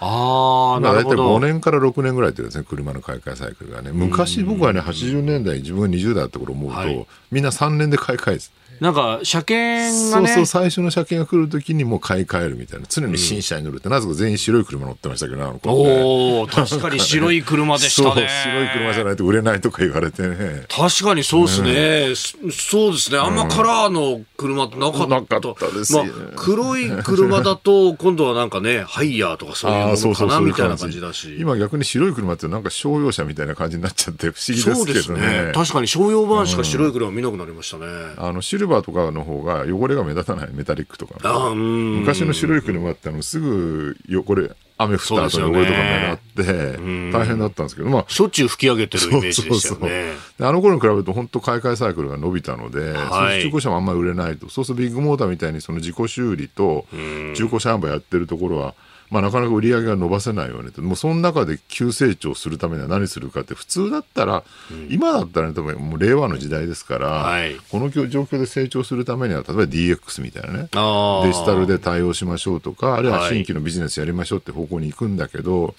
[0.00, 1.24] ああ、なるほど。
[1.24, 3.90] 大体5年から6年ぐらいってですね、車の買い替えサイクルがね。
[3.92, 8.38] 昔僕はね、80年代、自分が20代だった頃思うと、はい、みんな3年で買い替え
[8.80, 12.86] なんか車検が、ね、そうそう最初の車検が来るときにもう買い替えるみたいな。
[12.88, 18.28] 常に新車に乗るって、うん、なぜか全員白い車乗ってましたけどおお確かに白い車でしたね。
[18.44, 20.64] 白い車じゃないと売れないとか言われてね。
[20.68, 22.14] 確かにそうですね、
[22.44, 23.18] うん、そうですね。
[23.18, 26.04] あんまカラーの車ってなかった、ったですまあ、
[26.36, 31.36] 黒い車だと 今度はなんかねハイヤーとかそういうのかなみたいな感じだし。
[31.38, 35.28] 今逆に白い車ってなんか商用車みたいな感じになっちゃって不思議ですけどね。
[35.46, 35.52] ね。
[35.54, 37.86] 確かに商用版しか白い車見なくなりましたね、
[38.16, 41.54] あのシルバーとかの方がが汚れが目立たないメタリックとか。
[41.54, 54.48] 昔の白い車ってあのすぐ汚れ雨降った後の汚れとか目立って大変だったんですけど、まあ、しょっちゅう吹き上げてるイメージでしたよねあの頃に比べると本当買い替えサイクルが伸びたので、はい、中古車もあんまり売れないと。
[54.48, 56.86] そうするとビッグモーターみたいにその自己修理と
[57.34, 58.74] 中古車販売やってるところは
[59.10, 75.74] まあ、なかなか売り上げが伸ばせないよねと、もうその中で急成長するためには何するかって、普通だったら、うん、今だったらね、多分もう令和の時代ですから、はい、この状況で成長するためには、例えば DX みたいなね、デジタルで対応しましょうとか、あるいは新規のビジネスやりましょうって方向に行くんだけど、はい、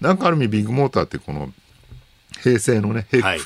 [0.00, 1.52] なんかある意味、ビッグモーターって、この
[2.42, 3.40] 平成のね、はい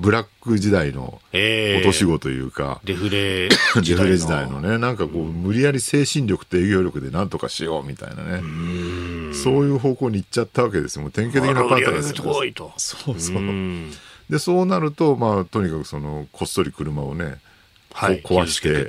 [0.00, 3.50] ブラック時代の落とし子というか、デフレ
[3.82, 11.02] 時代 時代のね、なんかこう、無理やり精神力と営業力でなんとかしようみたいなね、そういう方向に行っちゃったわけですよ。
[11.02, 12.14] もう典型的なパターンです。
[12.14, 12.72] よ。
[12.78, 13.42] そうそう。
[14.30, 17.36] で、そうなると、まあ、とにかくその、こっそり車をね、
[17.92, 18.88] はい、壊して、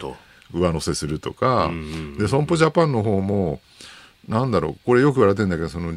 [0.53, 1.69] 上乗せするとか、
[2.17, 3.59] で、損保ジャパンの方も、
[4.29, 5.93] なんだろう、これよく言われてるんだけど、その、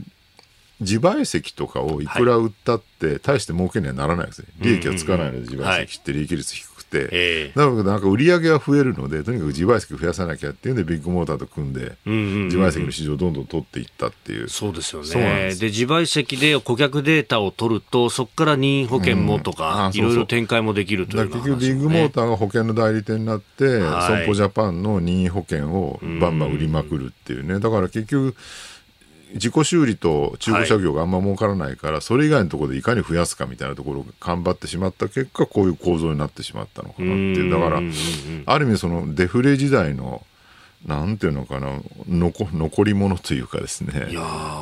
[0.85, 4.49] 自賠責とかをいくら売ったって、大して儲けにはならないですね。
[4.61, 14.49] 利益はつかないので、自賠責って利益率低くて、えー、なのでなんか売り上げは増えるのでとにかく自賠責増やさなきゃっていうんでビッグモーターと組んで、自賠責の市場をどんどん取っていったっていう。
[14.49, 15.55] そうですよね。
[15.59, 27.59] で自賠責で顧客データを取るとそこから任意保険もとか、いろいろ展開もできるという、ね、結局ビッグモーターが保険の代理店になって、はい、損保ジャパンの任意保険をバンバン売りまくるっていうね。
[27.59, 28.37] だから結局
[29.35, 37.51] 自己修理と中古車業があんま儲からないから、はい、それ以外のところでいかに増やすかみたいなところを頑張ってしまった結果こういう構造になってしまったのかなっていう。
[37.51, 37.81] だから
[38.47, 40.25] ある意味そのデフレ時代の
[40.87, 44.09] なんていうのかな残残り物というかですね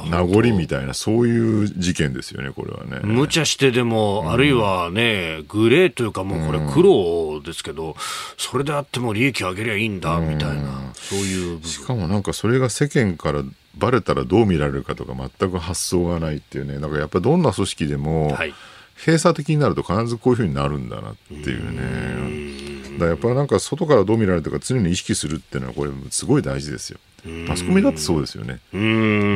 [0.09, 3.01] 名残みたいなそういう事件ですよねこれはね。
[3.03, 7.95] 無茶してでも、うん、あるいはねグレーというかもうこれ苦労ですけど、うん、
[8.37, 13.43] それであっても利益上げりゃいいんだみたいな、うん、そういうしかもなんかそれが世間から
[13.77, 16.79] バレたらどう見られるかとか全く発想がないっていうね。
[16.79, 18.55] だからやっぱりどんな組織でも、はい、
[18.97, 22.99] 閉鎖的になると必ずこういうふうになるんだなっていうね。
[22.99, 26.99] だやっぱりなんか外からどう見られるか常に意識するっていうのはこれすごい大事ですよ。
[27.25, 28.59] マスコミだってそうですよね。
[28.73, 28.81] も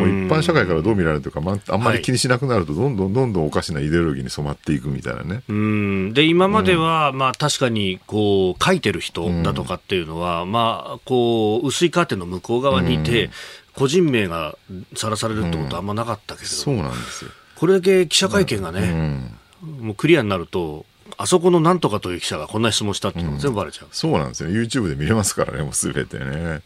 [0.04, 5.42] う一般社会からどう見られるか、まあんまり気にしなくなるとどんどんどんどんおかしなイデオロギーに染まっていくみたいなね。
[5.48, 6.12] うん。
[6.12, 13.30] で今までは、まあ、確かにこう書いてる人だとかっていうのは、まあ、こう薄いカーテンの向こう側にいて、
[13.76, 14.56] 個人名が
[14.94, 17.30] さらされるってことはあんまなかったけれど、そうなんですよ。
[17.56, 19.30] これだけ記者会見がね、
[19.62, 20.86] もうクリアになると、
[21.18, 24.50] あそこのなんとかという記者がこんな質問したっていうのが全部バレちゃう、うん、そうなんですよ。
[24.50, 26.62] YouTube で見れますからねもうすべてね、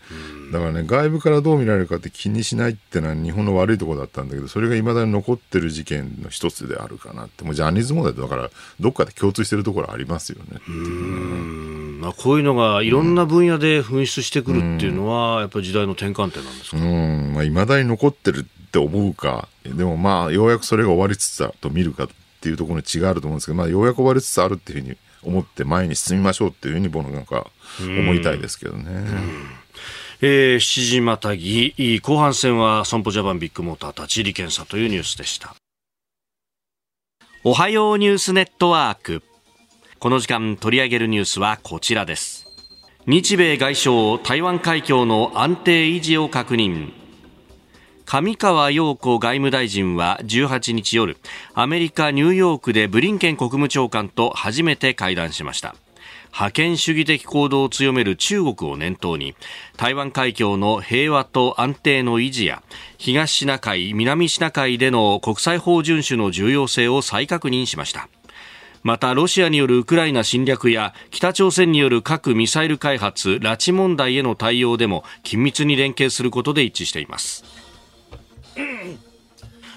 [0.52, 7.44] だからね外部からどう見られるかって気にしないってのは日本の悪いところだったんだけどそれがいまだに残ってる事件の一つであるかなって。
[7.44, 10.60] もうジャニーズ問題だからどっかで共通してるところありますよね。
[10.68, 12.00] うん。
[12.00, 16.76] まあ、こういうのがいろんな分野で噴出してくるっていうのは、やっぱり時代の転換点なんですか？
[16.76, 17.32] うん。
[17.34, 19.48] まあ、未だに残ってるって思うか。
[19.64, 22.08] でもまあようやくそれが終わりつつあると見るか
[22.40, 27.46] っていうところに違いあると思うんですけど、まあ、ようやく終わりつつあるっていうふうに思って前に進みましょうっていうふうに僕なんか
[27.78, 29.04] 思いたいですけどね。
[30.22, 35.54] えー、7時またぎ後半戦は損保ジャパンビッグモーター立ち入り検査というニュースでした。
[37.44, 39.22] おはようニュースネットワーク。
[39.98, 42.46] この時間取り上げるニュースはこちらです。
[43.06, 46.92] 日米外相台湾海峡の安定維持を確認
[48.12, 51.16] 上川陽子外務大臣は18日夜
[51.54, 55.76] アメリカ・ニューヨークでブリンケン国務長官と初めて会談しました。
[56.32, 59.36] 覇権主義的行動を強める中国を念頭に
[59.76, 62.64] 台湾海峡の平和と安定の維持や
[62.98, 68.08] 東シナ海南シナ海での国際法遵守の重要性を再確認しました。
[68.82, 77.59] またロシアによるウクライナ侵略や北朝鮮による核・ミサイル開発拉致問題への対応でも緊密に連携することで一致しています。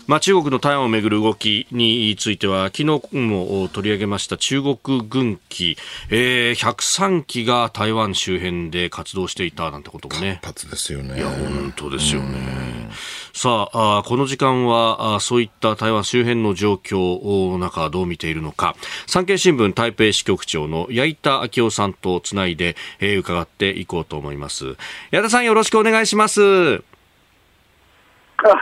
[0.06, 5.78] まあ、中国の台湾をめぐる動きについては昨日も取り上げました中国軍機、
[6.10, 10.40] えー、103機が台湾周辺で活動していたなんてこともね。
[10.42, 11.18] 活発ですよね。
[11.18, 12.92] いや本当ですよね。
[13.32, 18.76] さああこの時間はあそういった台湾周辺の状況の中どう見ているのか。
[19.08, 24.76] 産経新聞台北支局長の矢板昭夫さんとつないで、えー、伺っていこうと思います。
[25.12, 26.42] 矢田さんよろしくお願いします。
[26.76, 26.80] あ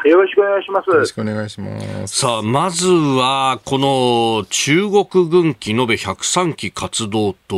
[0.06, 0.89] よろしくお願いします。
[0.89, 2.20] よろしくお願いします。
[2.20, 7.56] さあ、まずは、この中国軍機延べ103機活動と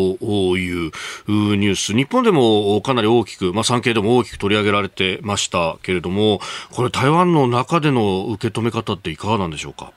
[0.58, 0.92] いう
[1.28, 6.40] ニュース、日本でもかなり大きく、まあ、産経でも大きく取り上げられてましたけれども、
[6.74, 9.92] これ台湾の中での受け止め方っていかがなんでしょうか？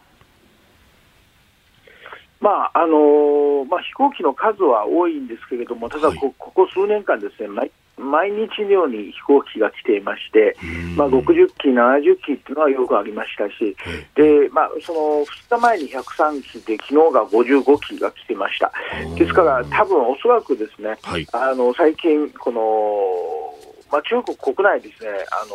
[2.40, 10.56] まああのまあ、飛行機の数は多いんですけれども、ただこ、ここ数年間ですね、毎毎日のように飛行機が来ていまして、
[10.96, 13.76] まあ、60機、70機っていうのはよくありましたし、
[14.14, 18.70] でまあ、その2日前に103機で、昨日が55機が来てました。
[19.16, 23.56] ですから、多分おそらくですね、はい、あの最近、この
[23.90, 25.54] まあ、中国国内ですね、あの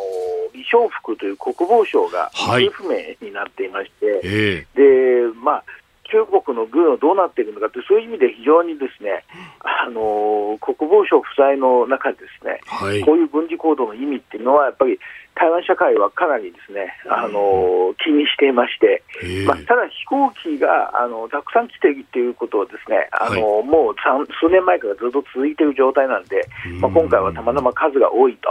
[0.52, 4.22] 李承福という国防相が行方不明になっていまして、はい、
[4.74, 5.64] でまあ
[6.12, 9.24] 中国の軍はどうなっているのかって、そういう意味で非常にですね、
[9.64, 15.00] あの国防省不在の中でですね、はい、こういう軍事行動の意味っていうのは、やっぱり
[15.36, 19.04] 台湾社会はかなりですね、あの気にしていまして、
[19.48, 26.46] まあ、ただ飛行機があのたくさん来ているということはですね、あの、はい、もう数年前からずっと続いている状態なんで、
[26.80, 28.50] まあ、今回はたまたま数が多いと。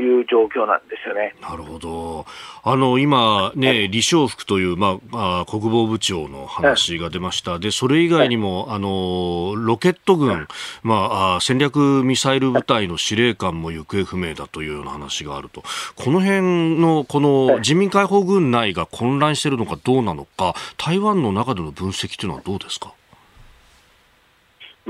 [0.00, 1.34] いう状況なんですよね。
[1.40, 2.26] なるほど。
[2.62, 7.58] あの、今ね、李承福という、まあ、国防部長の話が出ました。
[7.58, 10.48] で、それ以外にも、あの、ロケット軍、
[10.82, 15.62] まあ、戦略ミサイル部隊の司令官も行方不明だというような話があると。
[15.96, 22.92] この辺の、この人民解放軍内が混乱しているのかどうなのか、台湾の中での分析というのはどうですか？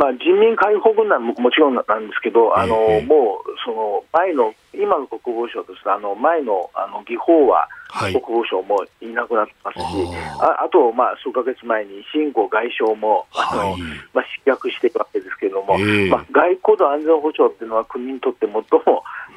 [0.00, 13.80] まあ、人民解放軍団ももちろんなんですけど、あの、えー、もうその前の、今の国防省ですあの前のあの義法は国防省もいなくなってますし、はい、ああと、まあ、数か月前に新郷外相もあの、はい、
[14.14, 18.64] まあ、失脚しているわけですけれども、えー、まあ、外交と安全保障っていうのは国にとって最も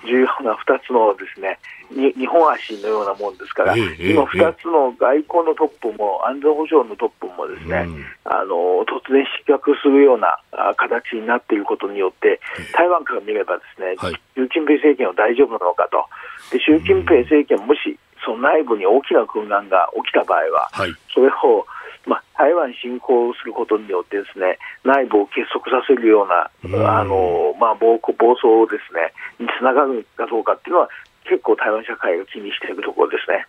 [0.06, 1.60] 重要な2つのですね
[1.94, 10.40] 日本足のようなもんですから、えー、今、2つの外交のトップも安全保障のトップもですね、うん、あの突然失脚するような
[10.76, 12.40] 形になっていることによって、
[12.74, 16.06] 台湾から見ればですね、はい、習近平政権は大丈夫なのかと、
[16.50, 21.66] で習近平政権もしその内部に大きな混乱が起きた場合は、はい、それを
[22.06, 30.90] まあ、台湾侵攻することによってですね内部を結束させるような、あのまあ、暴暴走ですねにつながるかどうかっていうのは
[31.24, 33.46] 結構台湾社会が気にしているところですね。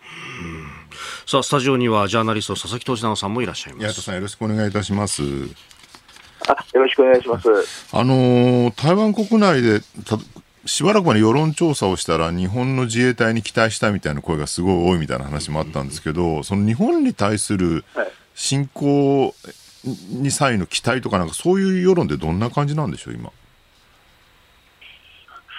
[1.25, 4.01] さあスタジオにはジャーナリスト佐々木俊直さんもいらっしゃいます。
[4.01, 5.23] さんよろしくお願いいたします。
[6.47, 7.49] あよろしくお願いします。
[7.91, 9.81] あのー、台湾国内で
[10.65, 17.83] しばらく前に世論調査をしたら、日本の自衛隊に期待したみたいな声がすごい多いみたいな話もあったんですけど、その日本に対する
[18.35, 19.33] 侵攻
[20.11, 23.31] に際の期待とか、なんかそういう世論でどんな感じなんでしょう、今？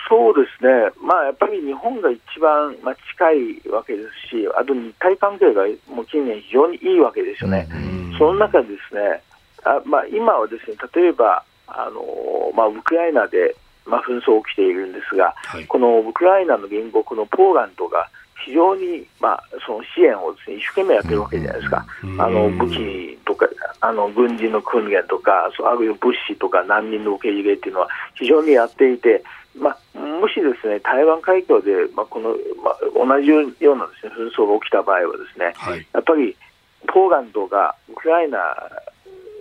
[0.08, 0.70] そうですね、
[1.02, 5.62] まあ、やっぱり日本が一番、まあ、近いわけですし、あと日台関係が
[5.92, 7.66] もう近年、非常にいいわけですよね、
[8.16, 9.22] その中でですね
[9.64, 13.56] あ、まあ、今はですね例えばあの、まあ、ウクライナで
[13.88, 18.10] まあ、紛争起きているんですが、はい、このウクライナの隣国のポーランドが
[18.44, 21.86] 非常に、まあ、その支援をです、ね、一生懸命やってるわけじゃないですか、
[22.18, 23.48] あの武器とか
[23.80, 29.22] あの軍人の訓練とか、あるいは物資とか難民の受け入れっていうのは非常にやっていて、
[29.58, 36.36] まあ、もしですね台湾海峡で、まあこのまあ、同じようなです、ね、紛争が起きた場合はですね、はい、やっぱり
[36.88, 38.38] ポーランドがウクライナ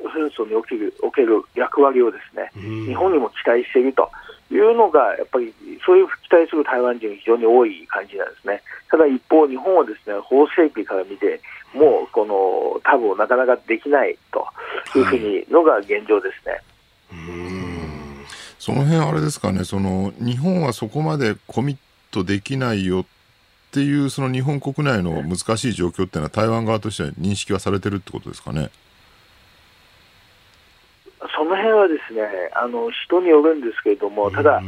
[0.05, 4.09] 紛争におけるおける役割をですね、日本にも期待していると。
[4.51, 5.53] いうのが、やっぱり
[5.85, 8.61] そういう期待する台湾人が非常に多い感じなんですね。
[8.89, 11.41] ただ一方、日本はですね法整備から見て、
[11.73, 14.47] もうこのタブをなかなかできないと
[14.97, 16.61] いうふうにのが現状ですね。
[18.59, 21.77] その辺あれですかね、その日本はそこまでコミッ
[22.11, 23.05] トできないよっ
[23.71, 28.71] ていう、その日本国内の難しい状況っていうのは、台湾側としては認識はされてるってことですかね。
[31.35, 32.21] その辺はですね
[32.53, 34.61] あの人によるんですけれども、ただ、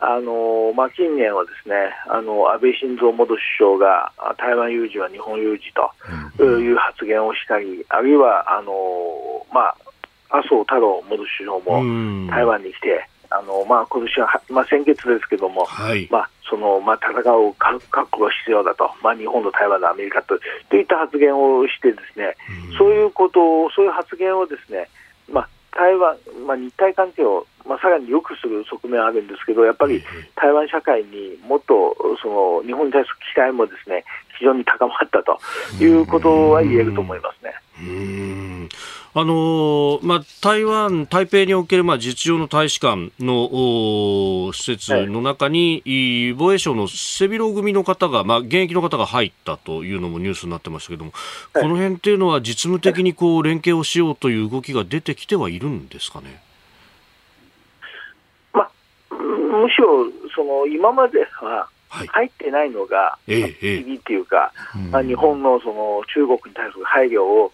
[0.00, 1.74] あのまあ、近年はですね
[2.08, 5.72] あの安倍晋三元首相が台湾有事は日本有事
[6.36, 8.72] という発言をしたり、あるいはあの、
[9.52, 9.60] ま
[10.30, 22.36] あ、麻生太郎元首相も台湾に来て、あのまあ今年は、まあ、先月ですけども、はい、まあそのまあ、戦う覚悟が必要だと、まあ、日本と台湾とアメリカとといった発言をして、ですね、
[22.76, 25.01] そういうことを、そういう発言をですね、まあ、
[25.72, 26.16] 台湾、
[26.46, 30.02] まあ、日台関係を、まあ、さらに良くする側面はあるんですけど、やっぱり
[30.36, 34.04] 台湾社会にもっとその日本に対する期待もですね
[34.38, 35.38] 非常に高まったと
[35.82, 37.54] いうことは言えると思いますね。
[39.14, 51.12] あのまあ、台湾、台北における、まあ、実情の大使館の施設の中に、はい、防衛省の背広組の方が、まあ、現役の方が入ったというのもニュースになってましたけども、
[51.52, 56.42] はい、この辺っていうのは実務的にこう連携をしようという動きが出てきてはいるんですかね？
[58.54, 58.70] まあ、
[59.10, 64.54] むしろその今までは入ってないのが不思議っていうか、
[64.90, 67.52] まあ、日本のその中国に対する配慮を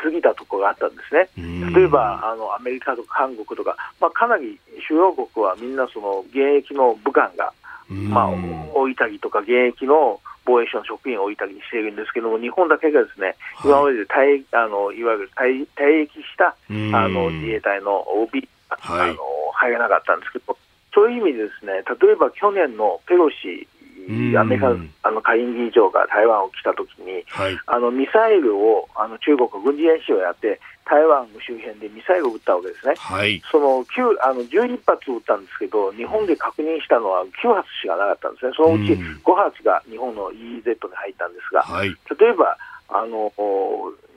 [0.00, 1.28] しすぎたところがあったんですね、
[1.74, 7.52] 例えばあのアメリカとか韓国とか、まあ、かなり主要国はみんなその現役の武官が、
[7.88, 8.30] まあ、
[8.74, 16.56] 置いたりとか、現役の防衛省の職員を置いたりしているんですけども、日本だけがですね、今まで退あのいわゆる退退役した
[16.96, 19.18] あの自衛隊の OB、はい、あの
[19.54, 20.56] 入らなかったんですけど、
[20.94, 23.68] そういう意味でですね、例えば去年のペロシ
[24.36, 41.88] アメリカあの下院議長が台湾を来たときに、はい、あのミサイルをあの中国軍事演習をやって、台湾周辺でミサイルを撃ったわけですね、はい、その9あの12発撃ったんですけど、日本で確認したのは9発しかなかったんですね、そのうち5発が日本の EEZ に入ったんですが、はい、
[42.18, 43.30] 例えばあの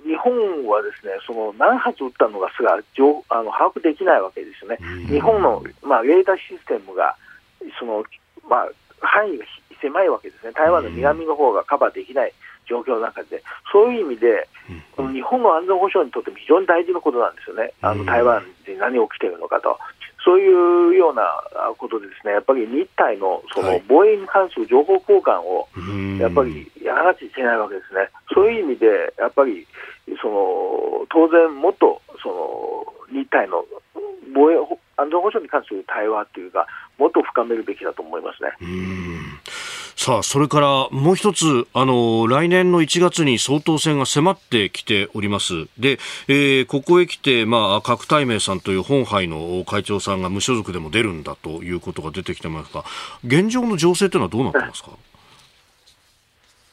[0.03, 0.33] 日本
[0.65, 7.15] はですねその何発撃ったのかすらあの把握できないわけですよね、日本の、まあ、レーダーシステムが
[7.79, 8.03] その、
[8.49, 8.69] まあ、
[8.99, 9.45] 範囲が
[9.83, 12.33] 狭いわけですね、台湾の南の方がカバーできない
[12.67, 14.47] 状況の中で、そういう意味で、
[14.95, 19.77] この日本の安全保障にとっても非常に大事なことなんですよね、あの台湾で何が起きているのかと。
[20.25, 21.43] そういうような
[21.77, 25.67] ことでですね、やっぱり日台のその防衛に関する情報交換を
[26.17, 28.07] やっぱりやらなきゃいけないわけですね。
[28.33, 29.67] そういう意味でやっぱり
[30.21, 33.65] その当然もっとその日台の
[34.33, 34.55] 防衛
[34.95, 36.65] 安全保障に関する対話というか、
[36.97, 38.51] もっと深めるべきだと思いますね。
[40.05, 45.67] さあ、それからもう一つ、あの、来年の1月に総統選が迫ってきております。
[45.79, 45.97] で、
[46.27, 52.83] えー、ここへ来て、まあ、郭台銘さんという本杯の会長さんが無所属でも出るんだということが出てきてますが、
[53.25, 54.89] 現状の情勢というのはどうなってますか？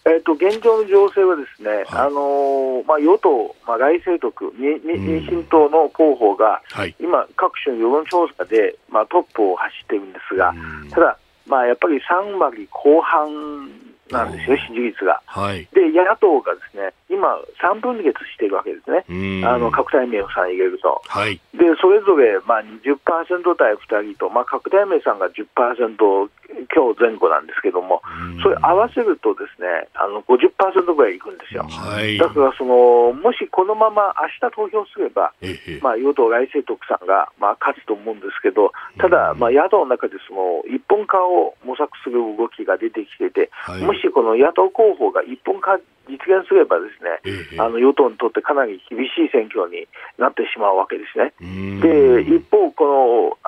[0.07, 10.53] えーと、現状の情勢はですね、はい、あのー、まあ、与党、まあ、来政徳、民進党の候補が、はい、今、各種世論調査で、まあ、トップを走っているんですが、
[10.91, 11.18] ただ、
[11.51, 13.69] まあ、やっぱり3割後半
[14.11, 15.21] なんですよ、支持率が。
[15.27, 21.03] はい、で、野党がですね、今、3分裂しているわけですね、あの拡大名さん入れると。
[21.07, 26.31] はい、で、それぞれ、まあ20、20%対2人と、まあ、拡大名さんが10%
[26.75, 28.03] 今日前後なんですけども、
[28.43, 31.63] それ合わせるとですね、あの50%ぐらいいくんですよ。
[31.63, 35.33] はい、だからその、もしこのまま明日投票すれば、
[35.81, 45.79] まあ、与党来清徳さんが、まあ、勝つと思うんですけど、ただ、まあ、野党の中でその一本化を模索する動きが出てきてて、はい、もしこの野党候補が一本化
[46.11, 49.87] 実現すればですね、あの与党にとってかなり厳しい選挙に
[50.19, 51.33] なってしまうわけですね。
[51.81, 53.39] で、一方、こ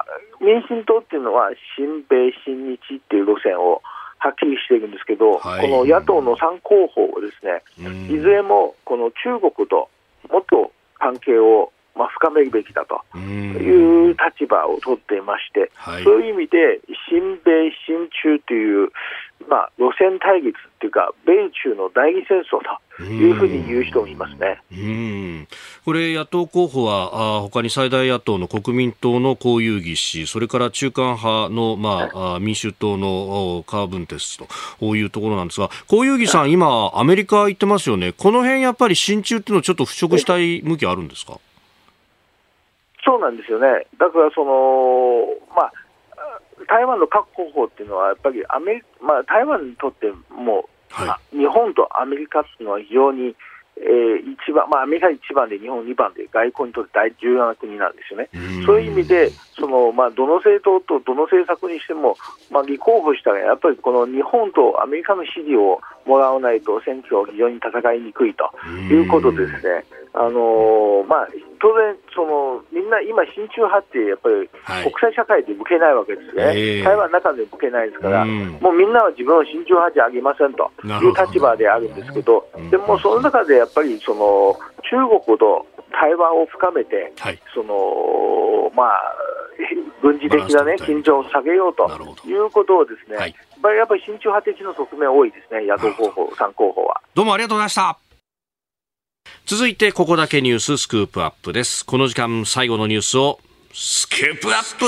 [0.41, 3.83] の民進党っていうのは、親米、親日っていう路線を
[4.19, 7.63] はっきりしているんですけど、はい、この野党の3候補をですね、
[8.09, 9.91] いずれもこの中国と
[10.31, 16.81] もっと関係をまあ、深めるべきだという立場を取っていまして、はい、そういう意味で、
[17.11, 18.89] 親米、親中という、
[19.49, 22.61] まあ、路線対立っていうか、米中の代理戦争
[22.97, 24.61] というふうに言う人もいますね。
[24.73, 25.49] うん。
[25.85, 34.39] これ、野党候補は、あ他に最大野党の国民党の江遊義氏、それから中間派の、まあ、はい、民主党のカーブンテス
[34.79, 41.41] というところなんですが、江遊義さん、今、アメリカ行ってますよね、この辺やっぱり親中っていうのは、ちょっと払拭したい向きあるんですか？
[43.13, 45.73] そうなんですよね、だからその、まあ、
[46.65, 53.37] 台湾の各候補っていうのは、やっぱりアメリ、まあ、台湾にとっても、はい、日本とアメリカっていうのは非常に、
[53.77, 58.31] えー、一番、まあ、アメリカ一番で日本二番で外交にとって大重要な国なんですよね。
[58.65, 59.29] そういう意味で、
[59.61, 62.17] そのまあ、どの政党とどの政策にしても、
[62.51, 69.85] まあ、立候補したら、やっぱりこの日本とアメリカの支持をもらわないと選挙は非常に戦いにくいということですね。
[70.15, 71.29] あのー、まあ、
[71.59, 74.49] 当然その、みんな今、親中派って、やっぱり
[74.85, 89.15] 国際社会で向けないわけですね、はい、台湾の中で向けないですから、もうみんなは自分を親中派じゃありませんという立場であるんですけど、でもその中でやっぱりその中国と対話を深めて、はい、そのまあ、
[90.03, 91.89] 軍事的な、ね、緊張を下げようと
[92.27, 93.35] いうことをですね、はい、
[93.71, 97.01] やっぱり親中派的な側面多いですね、野党候補、3候補は。
[97.15, 97.99] どうもありがとうございました。
[99.47, 103.39] 続いてここだけニューススクープアップですこの時間最後のニュースを
[103.73, 104.87] スクープアップ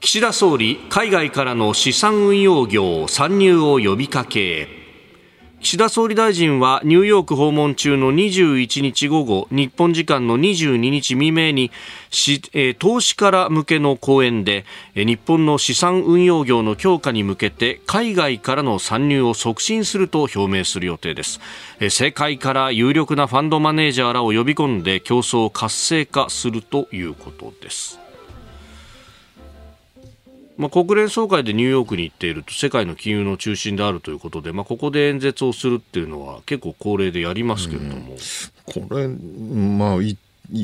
[0.00, 4.83] 岸田総理海外からの資産運用業参入を呼びかけ
[5.64, 11.70] 岸田総理大臣はニューヨーク訪問中の21日午後日本時間の22日未明に
[12.78, 21.40] 投資家向けの講演で日本の資産運用業の強化に向けて海外からの参入を促進すると表明する予定です。
[21.88, 28.03] 世界から有力なファンドマネージャーらを呼び込んで競争を活性化するということです。
[30.56, 40.16] まあ、国連総会でニューヨークに行っていると世界の金融の中心であるということで、まあ、ここで演説をするっていうのは結構恒例でやりますけれども、うん、これ、まあ、い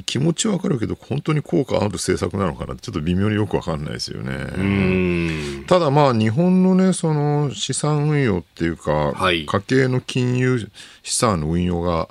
[0.04, 5.64] 気持ちはわかるけど本当に効果ある政策なのかなちょっと微妙によくわかんないですよね。
[5.66, 10.70] ただまあ日本のねその資産運用っていうか、はい、家計の金融
[11.02, 12.08] 資産の運用が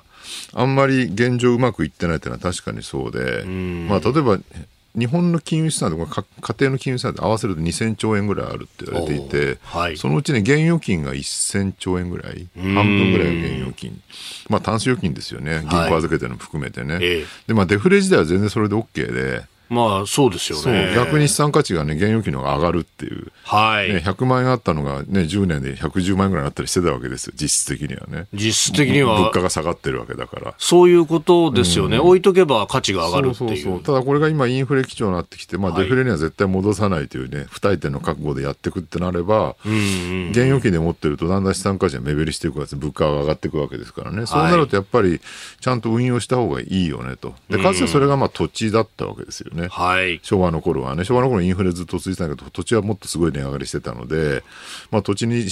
[0.52, 4.38] あんまり現状うまくいってないっていうのは確かにそうで、まあ例えば
[4.96, 14.00] 日本の金融資産とか家庭の金融資産で合わせると2000兆円ぐらいあるって言われていて、はい、そのうちね、現預金が1000兆円ぐらい、半分ぐらいが現預金、
[14.48, 20.92] まあ、タンス預金ですよね、銀行預けてるの含めてね、はい、でまあ、デフレ時代は全然それで OK で、まあそうですよね。
[20.96, 23.30] 逆に資産価値がね、現預金の方が上がるっていう。
[23.44, 23.88] はい。
[23.88, 28.26] ね、100万円あったのがね、10年で110万円ぐらいになったりしてたわけですよ、実質的にはね。
[28.34, 29.16] 実質的には。
[29.20, 30.54] 物価が下がってるわけだから。
[30.58, 31.98] そういうことですよね。
[31.98, 33.36] うん、置いとけば価値が上がるっていう。
[33.36, 42.76] そうそうそうただこれが今インフレ基調になってきて、まあデフレには絶対戻さないというね、不退転の覚悟でやっていくってなれば、うんうん現預金で持ってるとだんだん資産価値が目減りしていくわけです。
[42.76, 44.26] 物価が上がっていくわけですからね。
[44.26, 45.20] そうなるとやっぱり
[45.60, 47.34] ちゃんと運用した方がいいよねと。
[47.48, 49.59] で、かつてそれがまあ土地だったわけですよね。
[49.68, 50.20] はい。
[50.22, 54.42] 昭和の頃はね、昭和の頃インフレずっと続いてたけど、土地はもっとすごい値上がりしてたので、
[54.90, 55.44] まあ、土地に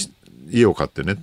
[0.51, 1.17] 家を買ってね、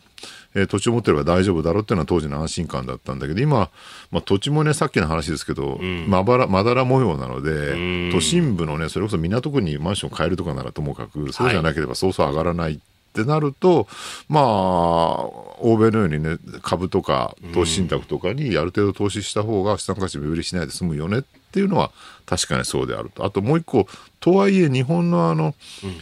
[0.55, 3.71] えー、土地を持ってれば大丈夫だろうっていうのは当時の安心感だったんだけど、今、
[4.11, 5.79] まあ、土地もね、さっきの話ですけど、
[6.09, 12.81] まばら、まだら模様なので、都心部のね、それこそ港区にマンション買えるとかならともかく、そうじゃなければそうそう上がらない。
[13.17, 13.89] ってなると、
[14.29, 21.23] まあ、欧米のようにね、株とか投資信託とかにある程度投資した方が資産価値目減りしないで済むよねっ
[21.53, 21.91] ていうのは
[22.27, 23.25] 確かにそうであると。
[23.25, 23.87] あともう一個、
[24.21, 25.97] とはいえ日本のあの、うん、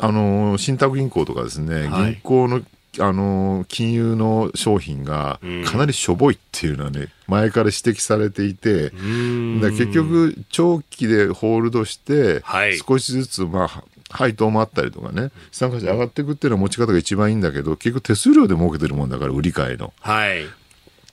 [0.00, 2.62] あの、信託銀行とかですね、銀行の
[3.00, 12.42] あの金融の商品がかなりしょぼいっていうのはね、前から指摘されていて、だ結局、長期でホールドして、
[12.86, 19.92] 少しずつ、まあ、配当もあったりとかね、資産価値上がっていくっていうのは持ち方が一番いいんだけど、結局手数料で儲けてるもんだから、売り買いの。
[20.00, 20.46] はい。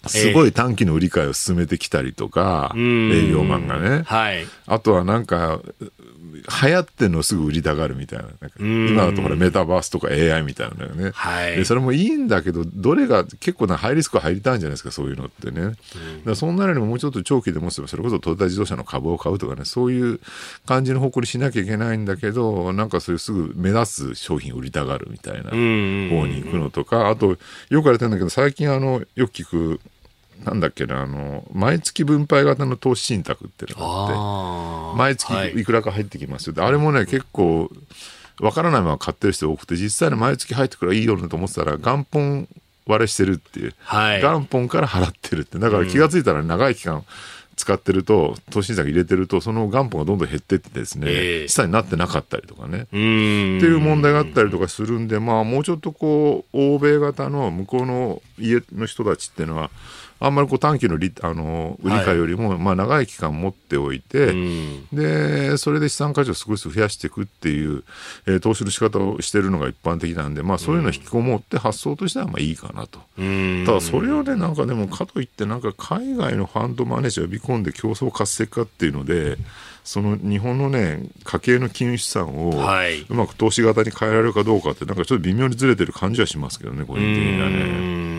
[0.08, 4.03] すごい短期の売り買いを進めてきたりとか、営業マンがね。
[4.06, 4.45] はい。
[4.68, 5.62] あとはなんか、
[6.64, 8.26] 流行ってんのすぐ売りたがるみたいな。
[8.60, 11.12] 今だとほらメタバースとか AI みたいなのね。
[11.14, 15.74] はい、でそれもいいんだけど、どれが結構なハイリスク入りたいんじゃないですか、そういうのってね。
[16.26, 20.20] だそんなのにももうちょっと長期でもそれこそトヨタ自動車の株を買うとかね、そういう
[20.66, 25.56] 感じの方向にしなきゃいけないんだけど、なんかそういうすぐ目立つ商品売りたがるみたいな方
[26.28, 27.39] に行くのとか、あと、よく
[27.70, 29.80] 言われてるんだけど、最近あの、よく聞く、
[30.43, 35.65] なんだっけな、あの、毎月分配型の投資信託っていうのがあって、毎月い。
[35.65, 36.53] くらか入ってきますよ。
[36.57, 37.69] はい、あれもね、結構、
[38.39, 42.47] わからないまま買ってる人多くて、実際に毎月入ってくるいいよねと思ってたら、元本
[42.86, 47.03] 割れしてるっていう、はい、元本から払ってるって、だから気が付いたら長い期間、
[47.55, 55.07] 使ってると、投資信託入れてると、その元本がどんどん減ってってですね、えー、資産になってなかったりとかね、っていう問題があったりとかするん。
[55.07, 59.71] で、まあ、もうちょっとこう、欧米型の向こうの家の人たちっていうのは、
[60.20, 64.34] あんまりこう短期のあの売り買いよりも、まあ、長い期間持っておいて、
[64.93, 67.84] でそれで資産価値を少しずつ増やしていくっていう、
[68.26, 72.99] えー、投資の仕方をしているのが一般的なんで、まあ、そういうのを引き込もうって発想としてはまあいいかなと。
[73.66, 79.38] ただそれをねなんかでもかといってなんか海外のファンドマネージャーを呼び込んで競争活性化っていうので
[79.86, 88.14] その日本のね、家計の金融資産をうまく投資型に変えられるかどうかって、なんかちょっと微妙にずれてる感じはしますけどね、個人的にはね。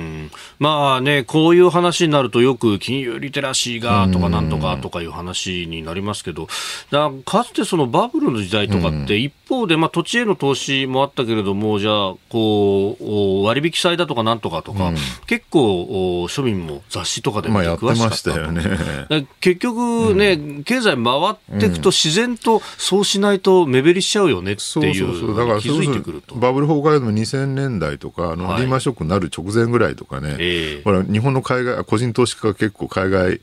[0.59, 6.48] まあね、こういう話になるとよく金融リテラシーがとかなんとかとかいう話になりますけど、
[6.90, 14.92] だかつてそのバブルの時代とかって一方で、まあ土地への投資もあったけれども、じゃあ、こう、割引債だとかなんとかとか、
[15.26, 18.07] 結構庶民も雑誌とかでも詳しか。
[18.16, 19.26] ったよね。
[19.40, 26.34] 結局ね、経済回っっていくと、自然とそうしないと目減りしちゃうよねっていうだから気づいてくると。
[26.34, 33.40] バブル崩壊でも2000年代とかあの、リーマンショックになる直前ぐらいとかね、えー、ほら日本の海外個人投資家が結構海外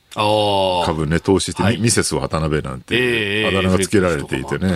[0.85, 4.73] 株ね投資して、はい、ミセス渡辺なんて、あだ名がつけられていてね。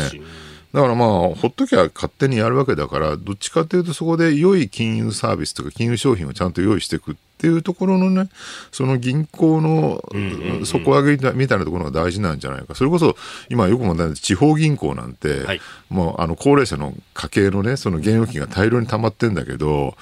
[0.73, 8.29] だからまあ、ほっときゃ勝手にやるわけだから、どっちかというとそこで良い金融サービスとか金融商品をちゃんと用意していくっていうところのね、
[8.71, 10.03] その銀行の
[10.65, 12.75] 底上げみたいなところが大事なんじゃないか。
[12.75, 13.15] それこそ、
[13.49, 19.95] 今よく問題な地方銀行なんて、はい、もうあの高齢者の家計のね、その現預金が大量に溜まってんだけど、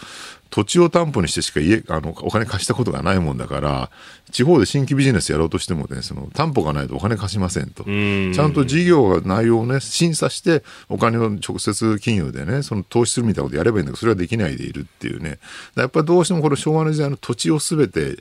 [0.56, 3.92] 土地を担保にしてしか家、あの、お金貸したことがないもんだから、
[4.32, 7.84] 地方で新規ビジネスやろうとしてもね、その担保がないとお金貸しませんと。
[7.84, 15.40] んちゃんと事業が内容をね、審査して、お金を直接金融でね、その投資するみたいなことやればいいんだけど、それはできないでいるっていうね。
[15.76, 18.16] やっぱりどうしてもこの昭和の時代の土地をすべて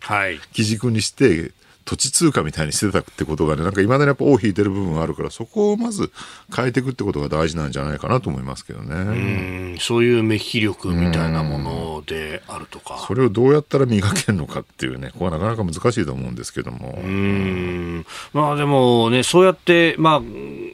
[0.52, 1.52] 基軸にして、
[1.84, 6.10] 土地通貨みたいにしてたってことがね、なんかいまだにやっぱ尾を引いてる部分があるから、そこをまず
[6.54, 9.74] 変えていくってことが大事なんじゃないかなと思いますけどね。
[9.76, 13.04] うそういう目利き力みたいなものであるとか。
[13.06, 17.00] それをどうやったら磨けるのかっていうね、ここはなかなか難しいと思うんですけども。
[17.02, 18.06] うん。
[18.32, 20.22] まあでもね、そうやって、まあ、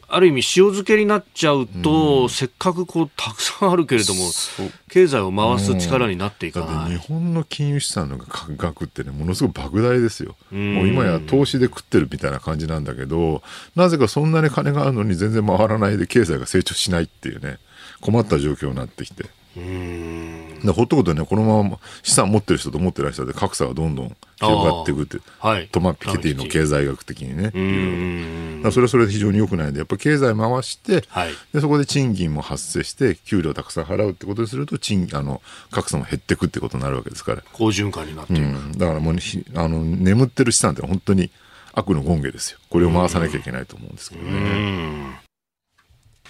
[0.08, 4.30] ある意味塩漬けになっちゃうと、せっかくこう、たくさんあるけれども、
[4.90, 6.92] 経済を回す力になっていかない。
[6.92, 10.36] 日本の金融資産の額ってね、ものすごく莫大ですよ。
[10.50, 13.42] もう今今や投資で食ってるみたいな感じなんだけど、
[13.74, 17.59] なぜかそんなに金があるのに全然回らないで経済が成長しないっていうね、
[18.01, 19.24] 困った状況になってきて。
[19.57, 35.40] うんほっとくとね、このまま資産持ってる人と持ってない人で格差がどんどん広がっていくって、はい、トマ・ピケティの経済学的にね、うそれはそれで非常に良くないんで、やっぱ経済回して、はい、でそこで賃金も発生して、給料たくさん払うってことにすると、賃あの
[35.70, 37.42] 格差も減っていくってことになるわけですから。
[37.53, 38.42] 好循環になっていく。
[38.42, 39.14] うん、だからもう
[39.55, 41.30] あの眠ってる資産って本当に
[41.72, 42.59] 悪の権下ですよ。
[42.68, 45.30] これを回さなきゃいけないと思うんですけどね。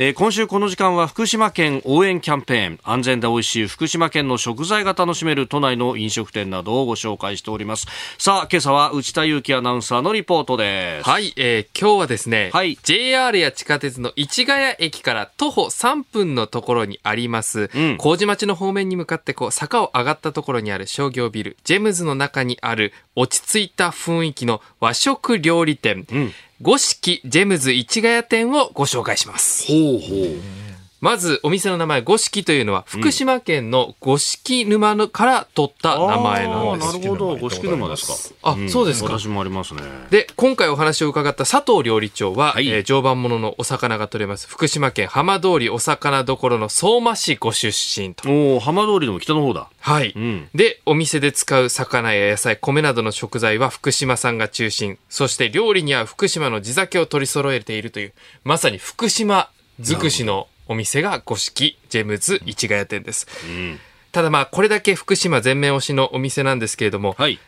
[0.02, 2.78] えー、今週この時間は福島県応援キャンペーン。
[2.84, 7.86] 安全で美味しい福島県の食材が楽しめる都内の飲食店などをご紹介しております。
[8.16, 11.10] さあ今朝は内田裕樹アナウンサーのリポートです。
[11.10, 26.32] はい、えー、今日はですね、はい、JR や地下鉄の市ヶ谷駅から徒歩3分のところにあります、うん、麹町の方面に向かってこう坂を上がったところにある商業ビルジェムズの中にある落ち着いた雰囲気の和食料理店、うん
[26.62, 29.66] 五色ジェムズ市ヶ谷店をご紹介します。
[29.66, 30.59] ほうほう。
[31.00, 36.98] まず、お店の名前、五色というのは、福島県の五色沼のから取った名前なんです。
[36.98, 38.50] なるほど、五色沼ですか。
[38.50, 39.18] あ、そうですか。
[39.18, 39.80] 私もありますね。
[40.10, 48.28] で、今回お話を伺った佐藤料理長は、はい、えー、常磐もののお魚が取れます、福島県浜通りお魚どころの相馬市ご出身と。
[48.56, 49.70] お浜通りの北の方だ。
[49.80, 50.48] はい、うん。
[50.54, 54.98] で、お店で使う魚や野菜、米などの食材は福島産が中心。
[55.08, 58.12] そして料理には福島の地酒を取り揃えているという、
[58.44, 59.48] まさに福島
[59.80, 63.26] 尽くしのお店が五色ジェムズ市ヶ谷店です。
[63.44, 63.80] うん、
[64.12, 67.40] ただまあ、これだけ福島全面推しのお店なんですけれども、はい、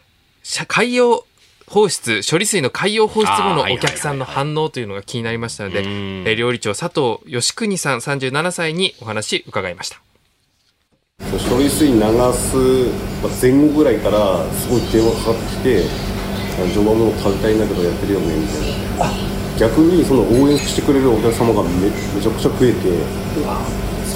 [0.67, 1.25] 海洋
[1.69, 5.85] 放出、処理水の海洋放出後のお客さんの反応というのが気になりましたので、
[6.29, 10.03] え料理長佐藤義邦さん37歳にお話伺いました。
[11.49, 12.01] 処理水流
[12.33, 12.91] す
[13.41, 15.85] 前後ぐらいからすごい電話かかってきて、
[16.75, 19.32] 序盤も食べたいんだけどやってるよねみたいな。
[19.59, 22.89] 逆にその応援してくれるお客様がめめちゃくちゃ増えて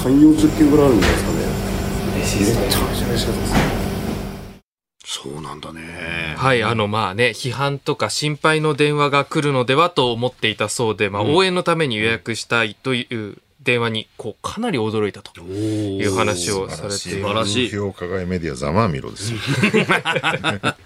[0.01, 1.37] 3 4 0件ぐらいあるんじゃないですかね。
[2.17, 3.87] 嬉しいですめちゃめちゃ嬉しかったです。
[5.09, 6.35] そうなんだね。
[6.37, 17.69] はい、あの、まあね、批判とか心配の電話が来るのではと思っていたそうで、まあ、応援のために予約したいという電話にこうかなり驚いたという話をされてい素晴らしい。
[17.69, 19.33] 評価外メディアざまあみろです。
[19.33, 19.39] よ。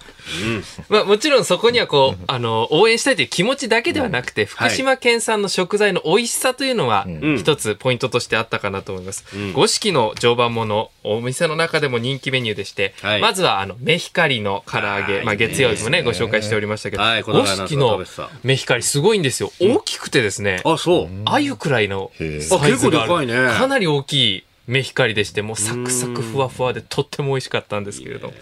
[0.88, 7.06] まあもちろんそこにはこう、あの、応援したいという気持ちだけではなくて、福島県産の食材の美味しさというのは
[7.38, 9.24] 一つポイントとしてあったかなと思います。
[9.52, 18.02] 五色の常磐もの、お店の中でも人気メニューでして、まずはあの、メヒカリの唐揚げ、まあ月曜日もね、ご紹介しておりましたけど、五色の
[18.42, 19.52] メヒカリすごいんですよ。
[19.60, 21.08] 大きくてですね、あ、そう。
[21.24, 22.10] 鮎くらいの
[22.40, 28.32] サイズがある、ね、かなり大きい目光でしてもうサクサクふわふわでとっても美味しかったんですけれど。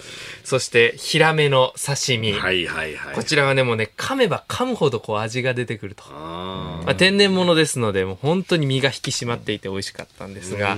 [0.44, 6.02] そしてヒラメの刺身、はいはいはい、こちらはねもうね噛めば噛むほどこう味が出てくると。
[6.10, 10.76] まあ、天然物ですのでもう本当に身が引き締まっていて美味しかったんですが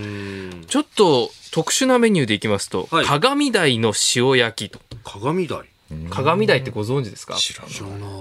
[0.66, 4.80] ちょっと特殊なメニューでいきますと、はい、鏡台の塩焼きと。
[5.04, 5.71] 鏡台
[6.10, 7.34] 鏡台ってご存知ですか？
[7.34, 7.72] 知らない。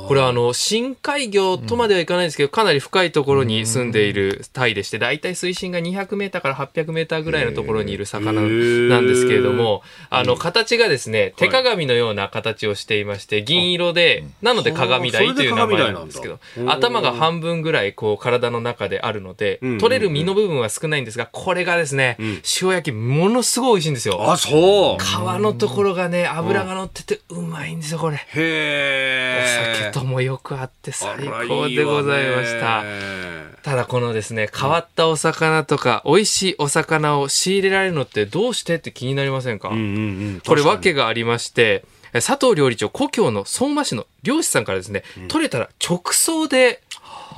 [0.08, 22.18] これはあの深海魚とまではいかないですけど、かなり深いところに住んでいるタイでして大体水深が200メーターから800メーターぐらいのところにいる魚なんですけれどもあの形がですね手鏡のような形をしていまして銀色でなので鏡台という名前なんですけど頭が半分ぐらいこう体の中であるので取れる身の部分は少ないんですがこれがですね
[22.62, 24.32] 塩焼きものすごい美味しいんですよ。
[24.32, 25.04] あそう。
[25.04, 25.08] 皮
[25.42, 28.18] のところがね脂が乗っててうまいんですよこれ。
[28.18, 32.84] へえお酒ともよくあって最高でございました。
[33.64, 39.88] ただこのですね変わったお魚とか、美味しいお魚を仕入れられるのってどうしてって気になりませんか,、うんうんう
[40.38, 46.82] ん、これ訳がありまして佐藤料理長故郷の相馬市の漁師さんからですね、うん、取れたら直送で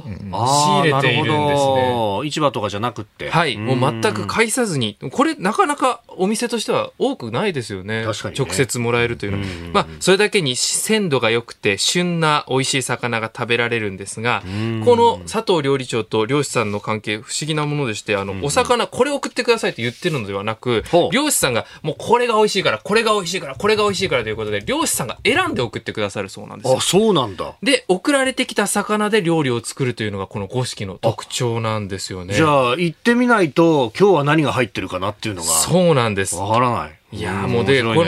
[0.01, 2.21] 仕入れているんですね。
[2.25, 3.29] 市場とかじゃなくて。
[3.29, 3.57] はい。
[3.57, 4.97] もう全く介さずに。
[5.11, 8.03] これ、なかなかお店としては多くないですよね。
[8.05, 9.43] 確かに、ね、直接もらえるというのは。
[9.73, 14.43] まあ、それだけに鮮度が良くて、旬な美味しい魚が食べられるんですが、
[14.85, 27.53] この佐藤料理長と漁師さんの関係、不思議なものでして、あの、お魚、これ送ってくださいと言ってるのではなく、漁師さんが、もうこれが美味しいから、これが美味しいから、これが美味しいからということで、漁師さんが選んで送ってくださるそうなんですあ、そうなんだ。
[27.61, 32.33] で、送られてきた魚で料理を作るというのが、この五色の特徴なんですよね。
[32.33, 35.47] じゃあ、行ってみないと、今日は何が入ってるかなっていうのが。
[35.49, 36.35] そうなんです。
[36.37, 37.17] わからない。
[37.17, 38.05] いやもうで、この、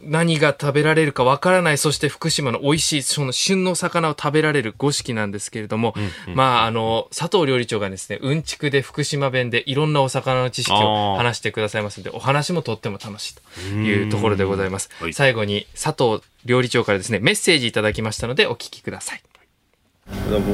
[0.00, 13.42] 何が食べられるかわからない、そして福島の美味しい、その旬の魚を食べられる五色なんですけれども、うんうん、まあ、あの、佐藤料理長がですね、うんちくで福島弁でいろんなお魚の知識を話してくださいますので、お話もとっても楽しいと
[13.74, 14.90] いうところでございます。
[15.12, 19.22] 最後に佐藤料理長からですね、メッセージいただきましたので、お聞きください。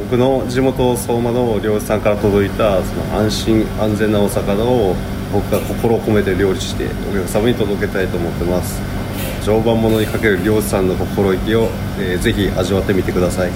[0.08, 4.94] 僕の地元相馬の漁師さんから届いたその安心安全なお魚を
[5.32, 8.80] 僕が心を込めて料理してお客様に届けたいと思ってます。
[9.44, 13.50] 常磐ものにかける漁師さんの心意気を、えー、ぜひ味わってみてください。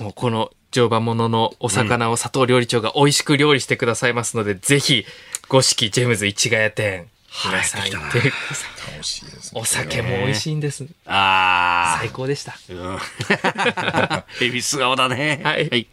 [0.00, 5.06] もうこの常磐もののお魚を佐藤料理長が美味しく料理してくださいますので、うん、ぜひ
[5.48, 7.08] 五色 GEMS 市ヶ谷店
[7.42, 8.92] 皆さん行ってください。
[8.92, 10.86] 楽しいです、ね、お酒も美味しいんです。
[11.06, 11.98] ああ。
[11.98, 12.56] 最高でした。
[12.70, 12.98] うん。
[14.40, 15.40] 恵比寿顔だね。
[15.42, 15.68] はい。
[15.68, 15.88] はい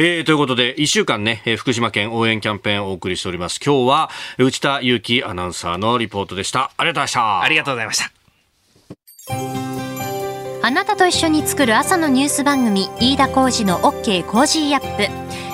[0.00, 3.58] えー、ということで、1週間ね、えー、福島県応援キャンペーンをお送りしております。
[3.58, 6.70] 今日は、内田祐樹アナウンサーのリポートでした。
[6.76, 7.42] ありがとうございました。
[7.42, 8.12] ありがとうございました。
[10.62, 15.47] あなたと一緒に作る朝のニュース番組、飯田浩司の OK Cozy Up。